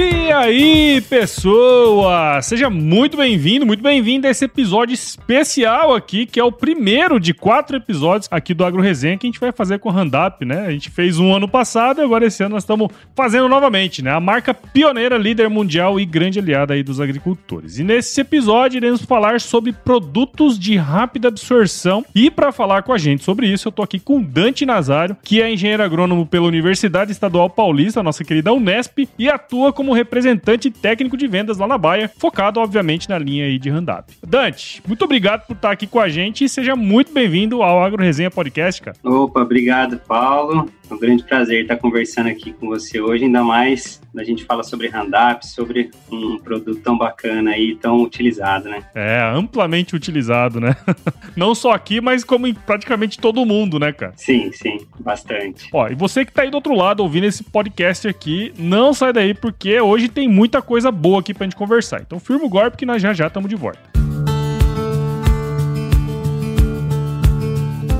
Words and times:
E 0.00 0.30
aí, 0.30 1.00
pessoa! 1.10 2.40
Seja 2.40 2.70
muito 2.70 3.16
bem-vindo, 3.16 3.66
muito 3.66 3.82
bem-vindo 3.82 4.28
a 4.28 4.30
esse 4.30 4.44
episódio 4.44 4.94
especial 4.94 5.92
aqui, 5.92 6.24
que 6.24 6.38
é 6.38 6.44
o 6.44 6.52
primeiro 6.52 7.18
de 7.18 7.34
quatro 7.34 7.76
episódios 7.76 8.28
aqui 8.30 8.54
do 8.54 8.64
Agro 8.64 8.80
Resenha 8.80 9.18
que 9.18 9.26
a 9.26 9.28
gente 9.28 9.40
vai 9.40 9.50
fazer 9.50 9.80
com 9.80 9.88
o 9.88 9.92
Handap, 9.92 10.44
né? 10.44 10.66
A 10.66 10.70
gente 10.70 10.88
fez 10.88 11.18
um 11.18 11.34
ano 11.34 11.48
passado 11.48 12.00
e 12.00 12.04
agora 12.04 12.26
esse 12.26 12.40
ano 12.44 12.54
nós 12.54 12.62
estamos 12.62 12.90
fazendo 13.16 13.48
novamente, 13.48 14.00
né? 14.00 14.12
A 14.12 14.20
marca 14.20 14.54
pioneira, 14.54 15.18
líder 15.18 15.50
mundial 15.50 15.98
e 15.98 16.06
grande 16.06 16.38
aliada 16.38 16.74
aí 16.74 16.84
dos 16.84 17.00
agricultores. 17.00 17.80
E 17.80 17.82
nesse 17.82 18.20
episódio 18.20 18.76
iremos 18.76 19.02
falar 19.02 19.40
sobre 19.40 19.72
produtos 19.72 20.56
de 20.56 20.76
rápida 20.76 21.26
absorção 21.26 22.04
e 22.14 22.30
para 22.30 22.52
falar 22.52 22.84
com 22.84 22.92
a 22.92 22.98
gente 22.98 23.24
sobre 23.24 23.48
isso, 23.48 23.66
eu 23.66 23.72
tô 23.72 23.82
aqui 23.82 23.98
com 23.98 24.22
Dante 24.22 24.64
Nazário, 24.64 25.16
que 25.24 25.42
é 25.42 25.52
engenheiro 25.52 25.82
agrônomo 25.82 26.24
pela 26.24 26.46
Universidade 26.46 27.10
Estadual 27.10 27.50
Paulista, 27.50 28.00
nossa 28.00 28.22
querida 28.22 28.52
Unesp, 28.52 29.08
e 29.18 29.28
atua 29.28 29.72
como 29.72 29.87
representante 29.92 30.70
técnico 30.70 31.16
de 31.16 31.26
vendas 31.26 31.58
lá 31.58 31.66
na 31.66 31.78
Baia, 31.78 32.08
focado, 32.08 32.60
obviamente, 32.60 33.08
na 33.08 33.18
linha 33.18 33.46
aí 33.46 33.58
de 33.58 33.70
Randap. 33.70 34.12
Dante, 34.26 34.82
muito 34.86 35.04
obrigado 35.04 35.46
por 35.46 35.54
estar 35.54 35.70
aqui 35.70 35.86
com 35.86 36.00
a 36.00 36.08
gente 36.08 36.44
e 36.44 36.48
seja 36.48 36.74
muito 36.74 37.12
bem-vindo 37.12 37.62
ao 37.62 37.82
Agro 37.82 38.02
Resenha 38.02 38.30
Podcast, 38.30 38.82
cara. 38.82 38.96
Opa, 39.02 39.40
obrigado, 39.40 39.98
Paulo. 39.98 40.68
É 40.90 40.94
um 40.94 40.98
grande 40.98 41.22
prazer 41.22 41.62
estar 41.62 41.76
conversando 41.76 42.28
aqui 42.28 42.52
com 42.52 42.68
você 42.68 43.00
hoje, 43.00 43.24
ainda 43.24 43.44
mais 43.44 44.00
a 44.16 44.24
gente 44.24 44.44
fala 44.44 44.62
sobre 44.62 44.88
Randap, 44.88 45.46
sobre 45.46 45.90
um 46.10 46.38
produto 46.38 46.80
tão 46.80 46.96
bacana 46.96 47.56
e 47.56 47.76
tão 47.76 48.02
utilizado, 48.02 48.68
né? 48.68 48.82
É, 48.94 49.20
amplamente 49.32 49.94
utilizado, 49.94 50.60
né? 50.60 50.76
Não 51.36 51.54
só 51.54 51.72
aqui, 51.72 52.00
mas 52.00 52.24
como 52.24 52.46
em 52.46 52.54
praticamente 52.54 53.18
todo 53.18 53.44
mundo, 53.44 53.78
né, 53.78 53.92
cara? 53.92 54.12
Sim, 54.16 54.50
sim, 54.52 54.78
bastante. 54.98 55.68
Ó, 55.72 55.88
e 55.88 55.94
você 55.94 56.24
que 56.24 56.32
tá 56.32 56.42
aí 56.42 56.50
do 56.50 56.54
outro 56.54 56.74
lado 56.74 57.00
ouvindo 57.00 57.24
esse 57.24 57.44
podcast 57.44 58.08
aqui, 58.08 58.52
não 58.58 58.92
sai 58.92 59.12
daí 59.12 59.34
porque 59.34 59.67
hoje 59.76 60.08
tem 60.08 60.28
muita 60.28 60.62
coisa 60.62 60.90
boa 60.90 61.20
aqui 61.20 61.34
pra 61.34 61.44
gente 61.44 61.56
conversar. 61.56 62.00
Então 62.00 62.18
firma 62.18 62.44
o 62.44 62.48
golpe 62.48 62.76
que 62.76 62.86
nós 62.86 63.02
já 63.02 63.12
já 63.12 63.26
estamos 63.26 63.48
de 63.48 63.56
volta. 63.56 63.80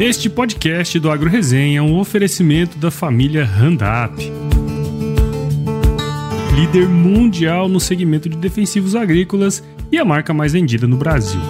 Este 0.01 0.31
podcast 0.31 0.99
do 1.01 1.11
Agro 1.11 1.29
Resenha 1.29 1.81
é 1.81 1.83
um 1.83 1.99
oferecimento 1.99 2.79
da 2.79 2.89
família 2.89 3.45
Randap. 3.45 4.15
Líder 6.55 6.89
mundial 6.89 7.69
no 7.69 7.81
segmento 7.81 8.29
de 8.29 8.37
defensivos 8.37 8.95
agrícolas 8.95 9.63
e 9.91 9.99
a 9.99 10.05
marca 10.05 10.33
mais 10.33 10.53
vendida 10.53 10.87
no 10.87 10.97
Brasil. 10.97 11.41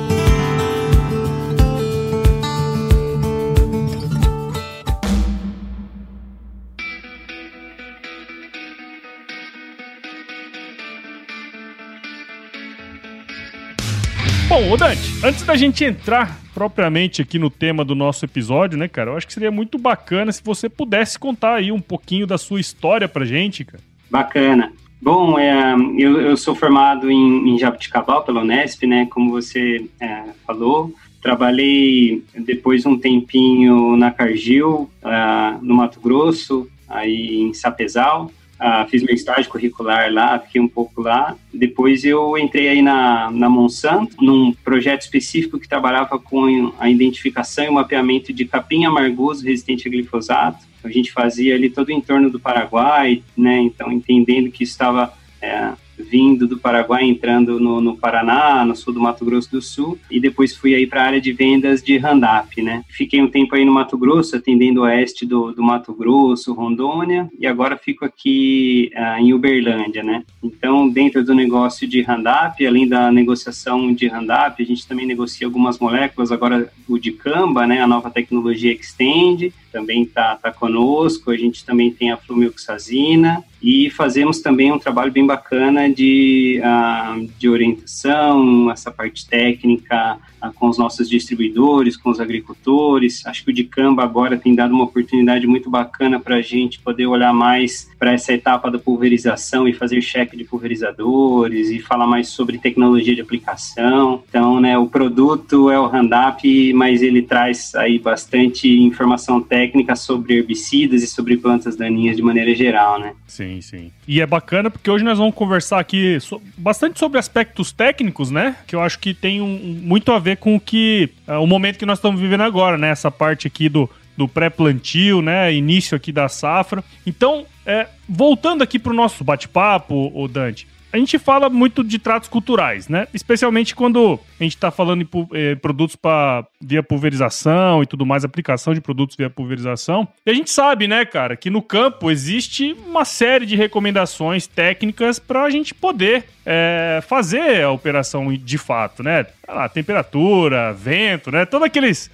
Bom, 14.48 14.72
ô 14.72 14.78
Dante, 14.78 14.98
antes 15.22 15.42
da 15.42 15.54
gente 15.56 15.84
entrar 15.84 16.41
propriamente 16.54 17.20
aqui 17.20 17.38
no 17.38 17.50
tema 17.50 17.84
do 17.84 17.94
nosso 17.94 18.24
episódio, 18.24 18.78
né, 18.78 18.88
cara? 18.88 19.10
Eu 19.10 19.16
acho 19.18 19.27
que 19.27 19.34
seria 19.34 19.50
muito 19.50 19.77
bacana 19.77 20.32
se 20.32 20.42
você 20.42 20.70
pudesse 20.70 21.18
contar 21.18 21.56
aí 21.56 21.70
um 21.70 21.82
pouquinho 21.82 22.27
da 22.27 22.38
sua 22.38 22.58
história 22.58 23.06
pra 23.06 23.26
gente, 23.26 23.62
cara. 23.62 23.82
Bacana. 24.10 24.72
Bom, 25.02 25.38
é, 25.38 25.76
eu, 25.98 26.19
eu, 26.22 26.34
sou 26.34 26.54
formado 26.54 27.10
em, 27.10 27.50
em 27.50 27.58
Jabuticabal 27.58 28.24
pela 28.24 28.41
Unesp, 28.41 28.86
né? 28.86 29.06
Como 29.10 29.30
você 29.30 29.84
é, 30.00 30.22
falou. 30.46 30.94
Trabalhei 31.20 32.24
depois 32.34 32.86
um 32.86 32.96
tempinho 32.96 33.98
na 33.98 34.10
Cargill, 34.10 34.91
uh, 35.02 35.62
no 35.62 35.74
Mato 35.74 36.00
Grosso, 36.00 36.66
aí 36.88 37.42
em 37.42 37.52
Sapezal. 37.52 38.32
Uh, 38.61 38.89
fiz 38.89 39.05
meu 39.05 39.14
estágio 39.14 39.48
curricular 39.48 40.12
lá, 40.12 40.39
fiquei 40.41 40.61
um 40.61 40.67
pouco 40.67 41.00
lá. 41.00 41.37
Depois 41.55 42.05
eu 42.05 42.37
entrei 42.37 42.69
aí 42.69 42.82
na, 42.82 43.31
na 43.31 43.49
Monsanto, 43.49 44.16
num 44.21 44.53
projeto 44.53 45.03
específico 45.03 45.60
que 45.60 45.69
trabalhava 45.69 46.19
com 46.19 46.72
a 46.78 46.91
identificação 46.91 47.65
e 47.65 47.69
o 47.69 47.72
mapeamento 47.72 48.32
de 48.32 48.44
capim 48.44 48.84
amargoso 48.84 49.44
resistente 49.44 49.87
a 49.87 49.91
glifosato. 49.91 50.66
A 50.82 50.88
gente 50.88 51.12
fazia 51.12 51.55
ali 51.55 51.71
todo 51.71 51.88
o 51.88 51.93
entorno 51.93 52.31
do 52.31 52.41
Paraguai, 52.41 53.22
né? 53.37 53.59
Então, 53.60 53.93
entendendo 53.93 54.50
que 54.50 54.65
estava 54.65 55.12
é, 55.41 55.72
vindo 55.98 56.47
do 56.47 56.59
Paraguai, 56.59 57.04
entrando 57.04 57.59
no, 57.59 57.81
no, 57.81 57.97
Paraná, 57.97 58.64
no 58.64 58.76
sul 58.76 58.92
do 58.92 59.00
Mato 59.00 59.25
Grosso 59.25 59.50
do 59.50 59.62
Sul, 59.62 59.98
e 60.10 60.20
depois 60.20 60.56
fui 60.56 60.75
aí 60.75 60.86
para 60.86 61.03
a 61.03 61.06
área 61.06 61.20
de 61.20 61.32
vendas 61.32 61.82
de 61.82 61.97
Randap, 61.97 62.60
né? 62.62 62.84
Fiquei 62.88 63.20
um 63.20 63.28
tempo 63.28 63.54
aí 63.54 63.64
no 63.64 63.72
Mato 63.72 63.97
Grosso, 63.97 64.37
atendendo 64.37 64.81
o 64.81 64.84
oeste 64.84 65.26
do, 65.26 65.53
do 65.53 65.62
Mato 65.62 65.92
Grosso, 65.92 66.53
Rondônia, 66.53 67.28
e 67.38 67.47
agora 67.47 67.76
fico 67.76 68.04
aqui 68.04 68.91
uh, 68.94 69.20
em 69.20 69.32
Uberlândia, 69.32 70.03
né? 70.03 70.25
Então, 70.42 70.88
dentro 70.88 71.25
do 71.25 71.34
negócio 71.34 71.87
de 71.87 72.00
Randap, 72.03 72.64
além 72.64 72.88
da 72.88 73.10
negociação 73.10 73.92
de 73.92 74.06
Randap, 74.06 74.62
a 74.62 74.66
gente 74.66 74.87
também 74.87 75.06
negocia 75.06 75.47
algumas 75.47 75.78
moléculas, 75.78 76.32
agora 76.32 76.70
o 76.88 76.98
de 76.98 77.12
Camba, 77.12 77.66
né? 77.66 77.81
A 77.81 77.87
nova 77.87 78.10
tecnologia 78.10 78.72
Extend, 78.72 79.53
também 79.73 80.03
está 80.03 80.37
tá 80.37 80.53
conosco, 80.53 81.31
a 81.31 81.37
gente 81.37 81.65
também 81.65 81.91
tem 81.91 82.11
a 82.11 82.17
flumioxazina 82.17 83.45
e 83.62 83.91
fazemos 83.91 84.41
também 84.41 84.73
um 84.73 84.79
trabalho 84.79 85.12
bem 85.12 85.27
bacana 85.27 85.91
de, 85.91 86.61
uh, 86.62 87.29
de 87.39 87.49
orientação, 87.49 88.71
essa 88.71 88.91
parte 88.91 89.27
técnica 89.27 90.19
com 90.54 90.69
os 90.69 90.78
nossos 90.78 91.09
distribuidores, 91.09 91.97
com 91.97 92.10
os 92.10 92.21
agricultores. 92.21 93.25
Acho 93.26 93.44
que 93.44 93.50
o 93.50 93.54
Dicamba 93.54 94.03
agora 94.03 94.37
tem 94.37 94.54
dado 94.54 94.75
uma 94.75 94.84
oportunidade 94.84 95.47
muito 95.47 95.71
bacana 95.71 96.19
para 96.21 96.37
a 96.37 96.43
gente 96.43 96.78
poder 96.81 97.06
olhar 97.06 97.32
mais 97.32 97.88
para 97.99 98.12
essa 98.12 98.32
etapa 98.32 98.71
da 98.71 98.78
pulverização 98.78 99.69
e 99.69 99.72
fazer 99.72 100.00
cheque 100.03 100.37
de 100.37 100.44
pulverizadores 100.44 101.71
e 101.71 101.81
falar 101.81 102.06
mais 102.06 102.28
sobre 102.28 102.59
tecnologia 102.59 103.15
de 103.15 103.21
aplicação. 103.21 104.22
Então, 104.28 104.60
né, 104.60 104.78
o 104.78 104.87
produto 104.87 105.71
é 105.71 105.78
o 105.78 105.87
Randap, 105.87 106.72
mas 106.72 107.03
ele 107.03 107.22
traz 107.22 107.75
aí 107.75 107.99
bastante 107.99 108.69
informação 108.69 109.41
técnica 109.41 109.97
sobre 109.97 110.34
herbicidas 110.34 111.03
e 111.03 111.06
sobre 111.06 111.37
plantas 111.37 111.76
daninhas 111.76 112.16
de 112.16 112.22
maneira 112.22 112.55
geral, 112.55 112.99
né? 112.99 113.15
Sim, 113.26 113.60
sim. 113.60 113.91
E 114.06 114.20
é 114.20 114.26
bacana 114.26 114.70
porque 114.70 114.91
hoje 114.91 115.05
nós 115.05 115.19
vamos 115.19 115.34
conversar 115.34 115.78
aqui 115.78 116.19
bastante 116.56 116.99
sobre 116.99 117.19
aspectos 117.19 117.72
técnicos, 117.72 118.31
né? 118.31 118.56
Que 118.66 118.75
eu 118.75 118.81
acho 118.81 118.99
que 118.99 119.12
tem 119.12 119.41
um, 119.41 119.81
muito 119.82 120.12
a 120.12 120.19
ver 120.19 120.28
com 120.37 120.56
o 120.56 120.61
que 120.61 121.11
uh, 121.27 121.34
o 121.34 121.47
momento 121.47 121.78
que 121.78 121.87
nós 121.87 121.99
estamos 121.99 122.21
vivendo 122.21 122.43
agora, 122.43 122.77
né? 122.77 122.91
Essa 122.91 123.11
parte 123.11 123.47
aqui 123.47 123.69
do, 123.69 123.89
do 124.16 124.27
pré-plantio, 124.27 125.22
né? 125.22 125.53
Início 125.53 125.97
aqui 125.97 126.11
da 126.12 126.28
safra. 126.28 126.83
Então, 127.06 127.47
é, 127.65 127.87
voltando 128.09 128.62
aqui 128.62 128.78
para 128.78 128.93
o 128.93 128.97
nosso 128.97 129.22
bate-papo, 129.22 130.11
o 130.15 130.27
Dante, 130.27 130.67
a 130.93 130.99
gente 130.99 131.19
fala 131.19 131.49
muito 131.49 131.84
de 131.84 131.99
tratos 131.99 132.28
culturais, 132.28 132.88
né? 132.88 133.06
Especialmente 133.12 133.75
quando 133.75 134.19
a 134.38 134.43
gente 134.43 134.54
está 134.54 134.71
falando 134.71 135.03
em 135.03 135.09
eh, 135.32 135.54
produtos 135.56 135.97
para 135.97 136.47
via 136.60 136.82
pulverização 136.82 137.82
e 137.82 137.87
tudo 137.87 138.06
mais, 138.06 138.25
aplicação 138.25 138.75
de 138.75 138.81
produtos 138.81 139.16
via 139.16 139.31
pulverização. 139.31 140.09
E 140.25 140.31
a 140.31 140.34
gente 140.34 140.50
sabe, 140.50 140.88
né, 140.88 141.04
cara, 141.04 141.37
que 141.37 141.50
no 141.50 141.62
campo 141.62 142.10
existe 142.10 142.76
uma 142.87 143.04
série 143.04 143.47
de 143.47 143.56
recomendações 143.56 144.47
técnicas 144.47 145.19
para 145.19 145.43
a 145.43 145.50
gente 145.50 145.75
poder 145.75 146.25
é, 146.50 147.00
fazer 147.06 147.62
a 147.62 147.70
operação 147.70 148.32
de 148.32 148.56
fato, 148.56 149.03
né? 149.03 149.26
A 149.47 149.69
temperatura, 149.69 150.72
vento, 150.72 151.31
né? 151.31 151.44
Todos 151.44 151.66
aqueles 151.66 152.10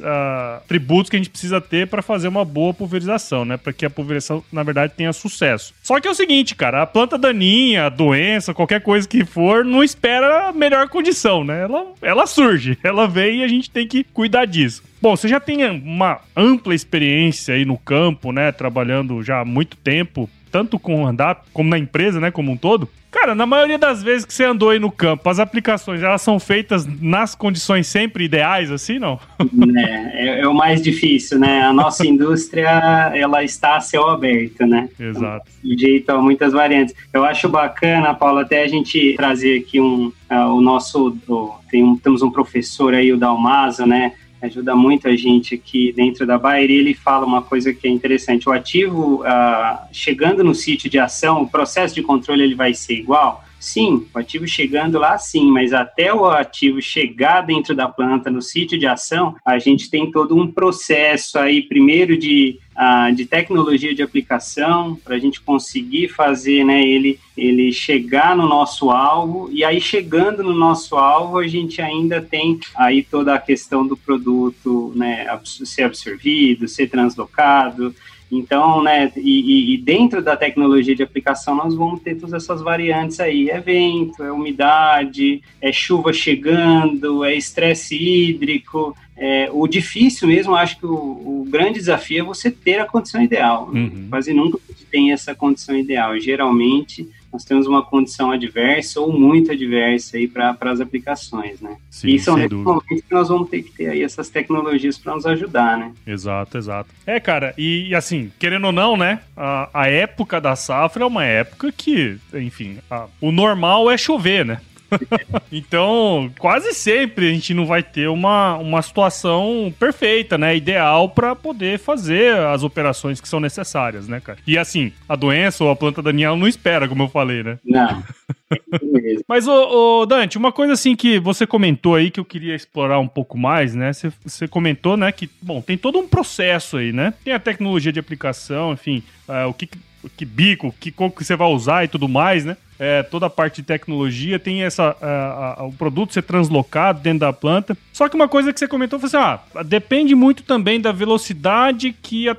atributos 0.56 1.09
que 1.09 1.15
a 1.15 1.19
gente 1.19 1.31
precisa 1.31 1.61
ter 1.61 1.87
para 1.87 2.03
fazer 2.03 2.27
uma 2.27 2.45
boa 2.45 2.75
pulverização, 2.75 3.45
né? 3.45 3.56
Para 3.56 3.73
que 3.73 3.87
a 3.87 3.91
pulverização, 3.91 4.43
na 4.53 4.65
verdade, 4.65 4.95
tenha 4.97 5.12
sucesso. 5.12 5.73
Só 5.83 6.01
que 6.01 6.09
é 6.09 6.11
o 6.11 6.15
seguinte, 6.15 6.56
cara, 6.56 6.83
a 6.83 6.87
planta 6.87 7.17
daninha, 7.17 7.87
a 7.87 7.89
doença, 7.89 8.53
coisa 8.81 9.09
que 9.09 9.25
for, 9.25 9.65
não 9.65 9.83
espera 9.83 10.49
a 10.49 10.53
melhor 10.53 10.89
condição, 10.89 11.45
né? 11.45 11.63
Ela, 11.63 11.87
ela 12.03 12.27
surge, 12.27 12.79
ela 12.85 13.07
vem 13.07 13.41
e 13.41 13.45
a 13.45 13.49
gente 13.49 13.71
tem 13.71 13.87
que 13.87 14.05
cuidar 14.05 14.45
disso. 14.45 14.83
Bom, 15.01 15.17
você 15.17 15.29
já 15.29 15.39
tem 15.39 15.65
uma 15.67 16.21
ampla 16.37 16.75
experiência 16.75 17.55
aí 17.55 17.65
no 17.65 17.77
campo, 17.77 18.33
né? 18.33 18.50
Trabalhando 18.53 19.23
já 19.23 19.41
há 19.41 19.44
muito 19.44 19.77
tempo, 19.77 20.29
tanto 20.55 20.79
com 20.79 21.03
o 21.03 21.05
Andap 21.05 21.43
como 21.53 21.69
na 21.69 21.77
empresa, 21.77 22.21
né? 22.21 22.31
Como 22.31 22.53
um 22.53 22.56
todo. 22.56 22.89
Cara, 23.11 23.35
na 23.35 23.45
maioria 23.45 23.77
das 23.77 24.05
vezes 24.05 24.25
que 24.25 24.33
você 24.33 24.45
andou 24.45 24.71
aí 24.71 24.79
no 24.79 24.89
campo, 24.89 25.29
as 25.29 25.41
aplicações, 25.41 26.01
elas 26.01 26.23
são 26.23 26.39
feitas 26.39 26.87
nas 27.01 27.35
condições 27.35 27.89
sempre 27.89 28.25
ideais, 28.25 28.71
assim, 28.71 29.01
não? 29.01 29.19
É, 29.77 30.27
é, 30.27 30.41
é 30.43 30.49
o 30.49 30.55
mais 30.55 30.81
difícil, 30.81 31.41
né? 31.41 31.62
A 31.62 31.73
nossa 31.73 32.06
indústria, 32.06 32.69
ela 33.12 33.43
está 33.43 33.77
a 33.77 33.81
céu 33.81 34.09
aberto, 34.09 34.65
né? 34.65 34.89
Exato. 34.99 35.51
Então, 35.65 35.79
jeito 35.79 36.11
a 36.11 36.23
muitas 36.23 36.53
variantes. 36.53 36.95
Eu 37.12 37.25
acho 37.25 37.49
bacana, 37.49 38.15
Paulo, 38.15 38.39
até 38.39 38.62
a 38.62 38.69
gente 38.69 39.15
trazer 39.17 39.59
aqui 39.59 39.81
um, 39.81 40.12
uh, 40.31 40.55
o 40.55 40.61
nosso, 40.61 41.19
uh, 41.29 41.55
tem 41.69 41.83
um, 41.83 41.97
temos 41.97 42.23
um 42.23 42.31
professor 42.31 42.95
aí, 42.95 43.12
o 43.12 43.17
Dalmaso, 43.17 43.85
né? 43.87 44.12
Ajuda 44.44 44.75
muito 44.75 45.08
a 45.08 45.17
gente 45.17 45.55
aqui 45.55 45.93
dentro 45.93 46.26
da 46.26 46.38
Bayer, 46.38 46.70
ele 46.70 46.94
fala 46.94 47.26
uma 47.26 47.43
coisa 47.43 47.73
que 47.73 47.87
é 47.87 47.91
interessante. 47.91 48.49
O 48.49 48.52
ativo, 48.52 49.23
uh, 49.23 49.79
chegando 49.93 50.43
no 50.43 50.55
sítio 50.55 50.88
de 50.91 50.99
ação, 50.99 51.43
o 51.43 51.49
processo 51.49 51.94
de 51.94 52.02
controle 52.02 52.43
ele 52.43 52.55
vai 52.55 52.75
ser 52.75 52.94
igual? 52.94 53.44
Sim, 53.64 54.06
o 54.14 54.19
ativo 54.19 54.46
chegando 54.46 54.99
lá 54.99 55.16
sim, 55.16 55.50
mas 55.50 55.72
até 55.72 56.12
o 56.12 56.26
ativo 56.26 56.82
chegar 56.82 57.40
dentro 57.40 57.75
da 57.75 57.88
planta, 57.88 58.31
no 58.31 58.43
sítio 58.43 58.78
de 58.78 58.87
ação, 58.87 59.34
a 59.43 59.58
gente 59.58 59.88
tem 59.88 60.11
todo 60.11 60.37
um 60.37 60.46
processo 60.46 61.38
aí, 61.38 61.62
primeiro 61.62 62.14
de 62.19 62.61
ah, 62.76 63.11
de 63.11 63.25
tecnologia 63.25 63.94
de 63.94 64.02
aplicação 64.02 64.96
para 64.96 65.14
a 65.14 65.19
gente 65.19 65.40
conseguir 65.40 66.08
fazer 66.08 66.64
né, 66.64 66.82
ele, 66.82 67.20
ele 67.37 67.72
chegar 67.72 68.37
no 68.37 68.49
nosso 68.49 68.90
alvo 68.90 69.49
e 69.52 69.64
aí 69.64 69.81
chegando 69.81 70.43
no 70.43 70.52
nosso 70.52 70.96
alvo 70.96 71.38
a 71.38 71.46
gente 71.46 71.81
ainda 71.81 72.20
tem 72.20 72.58
aí 72.75 73.02
toda 73.02 73.32
a 73.32 73.38
questão 73.38 73.87
do 73.87 73.96
produto 73.96 74.93
né, 74.96 75.26
ser 75.44 75.84
absorvido, 75.84 76.66
ser 76.66 76.88
translocado, 76.88 77.94
então, 78.31 78.82
né, 78.82 79.12
e, 79.17 79.75
e, 79.75 79.79
dentro 79.79 80.23
da 80.23 80.37
tecnologia 80.37 80.94
de 80.94 81.03
aplicação 81.03 81.55
nós 81.55 81.75
vamos 81.75 82.00
ter 82.00 82.17
todas 82.17 82.32
essas 82.32 82.62
variantes 82.62 83.21
aí, 83.21 83.50
é 83.50 83.61
vento, 83.61 84.23
é 84.23 84.32
umidade, 84.32 85.43
é 85.61 85.73
chuva 85.73 86.12
chegando, 86.12 87.25
é 87.25 87.35
estresse 87.35 87.97
hídrico, 87.97 88.97
é, 89.17 89.49
o 89.53 89.69
difícil 89.69 90.26
mesmo, 90.29 90.56
acho 90.56 90.79
que 90.79 90.87
o, 90.87 90.93
o, 90.93 91.47
grande 91.49 91.79
desafio 91.79 92.21
é 92.21 92.26
você 92.26 92.50
ter 92.50 92.81
a 92.81 92.85
condição 92.85 93.23
ideal. 93.23 93.71
Uhum. 93.73 94.09
Quase 94.11 94.35
nunca 94.35 94.59
tem 94.91 95.12
essa 95.12 95.35
condição 95.35 95.76
ideal. 95.76 96.19
Geralmente, 96.19 97.09
nós 97.35 97.45
temos 97.45 97.67
uma 97.67 97.83
condição 97.83 98.31
adversa 98.31 99.01
ou 99.01 99.13
muito 99.13 99.51
adversa 99.51 100.17
aí 100.17 100.29
para 100.29 100.57
as 100.61 100.81
aplicações, 100.81 101.61
né? 101.61 101.79
Sim, 101.91 102.11
e 102.11 102.19
são 102.21 102.37
momentos 102.37 103.01
que 103.09 103.13
nós 103.13 103.29
vamos 103.29 103.49
ter 103.49 103.65
que 103.65 103.73
ter 103.73 103.89
aí 103.89 104.05
essas 104.05 104.29
tecnologias 104.29 104.97
para 104.97 105.17
nos 105.17 105.27
ajudar, 105.27 105.77
né? 105.77 105.93
Exato, 106.07 106.57
exato. 106.57 106.91
É, 107.05 107.19
cara, 107.19 107.53
e, 107.59 107.89
e 107.89 107.95
assim, 107.95 108.31
querendo 108.39 108.67
ou 108.67 108.73
não, 108.73 108.97
né? 108.97 109.19
A, 109.37 109.69
a, 109.75 109.89
época 109.89 110.41
da 110.41 110.55
safra 110.55 111.03
é 111.03 111.07
uma 111.07 111.25
época 111.25 111.73
que, 111.73 112.19
enfim, 112.33 112.79
a, 112.89 113.09
o 113.21 113.33
normal 113.33 113.91
é 113.91 113.99
chover, 113.99 114.45
né? 114.45 114.61
então, 115.53 116.31
quase 116.39 116.73
sempre 116.73 117.29
a 117.29 117.33
gente 117.33 117.55
não 117.55 117.67
vai 117.67 117.83
ter 117.83 118.09
uma, 118.09 118.57
uma 118.57 118.83
situação 118.83 119.73
perfeita, 119.79 120.39
né? 120.39 120.57
Ideal 120.57 121.09
para 121.09 121.35
poder 121.35 121.79
fazer 121.79 122.37
as 122.37 122.63
operações 122.63 123.21
que 123.21 123.29
são 123.29 123.41
necessárias, 123.41 124.09
né, 124.09 124.21
cara? 124.21 124.39
E 124.47 124.57
assim, 124.59 124.93
a 125.09 125.17
doença 125.17 125.65
ou 125.65 125.71
a 125.71 125.77
planta 125.77 126.03
Daniel 126.03 126.37
não 126.37 126.49
espera, 126.49 126.89
como 126.89 127.03
eu 127.03 127.09
falei, 127.09 127.43
né? 127.43 127.59
Não. 127.65 128.03
Mas, 129.29 129.47
ô, 129.47 130.01
ô, 130.01 130.07
Dante, 130.07 130.39
uma 130.39 130.53
coisa 130.53 130.73
assim 130.75 130.95
que 130.95 131.19
você 131.19 131.47
comentou 131.47 131.95
aí 131.95 132.11
que 132.11 132.21
eu 132.21 132.25
queria 132.25 132.55
explorar 132.55 132.99
um 132.99 133.09
pouco 133.09 133.37
mais, 133.37 133.75
né? 133.75 133.93
Você, 133.93 134.13
você 134.25 134.49
comentou, 134.49 134.97
né, 134.97 135.11
que, 135.13 135.29
bom, 135.41 135.61
tem 135.61 135.77
todo 135.77 135.99
um 135.99 136.07
processo 136.07 136.77
aí, 136.77 136.93
né? 136.93 137.15
Tem 137.25 137.33
a 137.33 137.39
tecnologia 137.39 137.93
de 137.93 138.01
aplicação, 138.01 138.73
enfim, 138.73 139.03
uh, 139.29 139.49
o 139.49 139.55
que, 139.55 139.69
que 140.17 140.25
bico, 140.25 140.75
que 140.79 140.91
como 140.91 141.11
que 141.11 141.25
você 141.25 141.37
vai 141.37 141.49
usar 141.49 141.85
e 141.85 141.89
tudo 141.89 142.09
mais, 142.09 142.45
né? 142.45 142.57
É, 142.85 143.03
toda 143.03 143.27
a 143.27 143.31
parte 143.31 143.57
de 143.57 143.63
tecnologia, 143.63 144.39
tem 144.39 144.63
essa 144.63 144.95
a, 145.01 145.61
a, 145.61 145.65
o 145.65 145.73
produto 145.73 146.13
ser 146.13 146.23
translocado 146.23 147.01
dentro 147.01 147.21
da 147.21 147.33
planta. 147.33 147.77
Só 147.93 148.09
que 148.09 148.17
uma 148.17 148.29
coisa 148.29 148.53
que 148.53 148.59
você 148.59 148.69
comentou 148.69 148.99
foi 148.99 149.07
assim: 149.07 149.17
ah, 149.17 149.41
depende 149.65 150.15
muito 150.15 150.43
também 150.43 150.81
da 150.81 150.93
velocidade 150.93 151.93
que, 151.93 152.29
a 152.29 152.37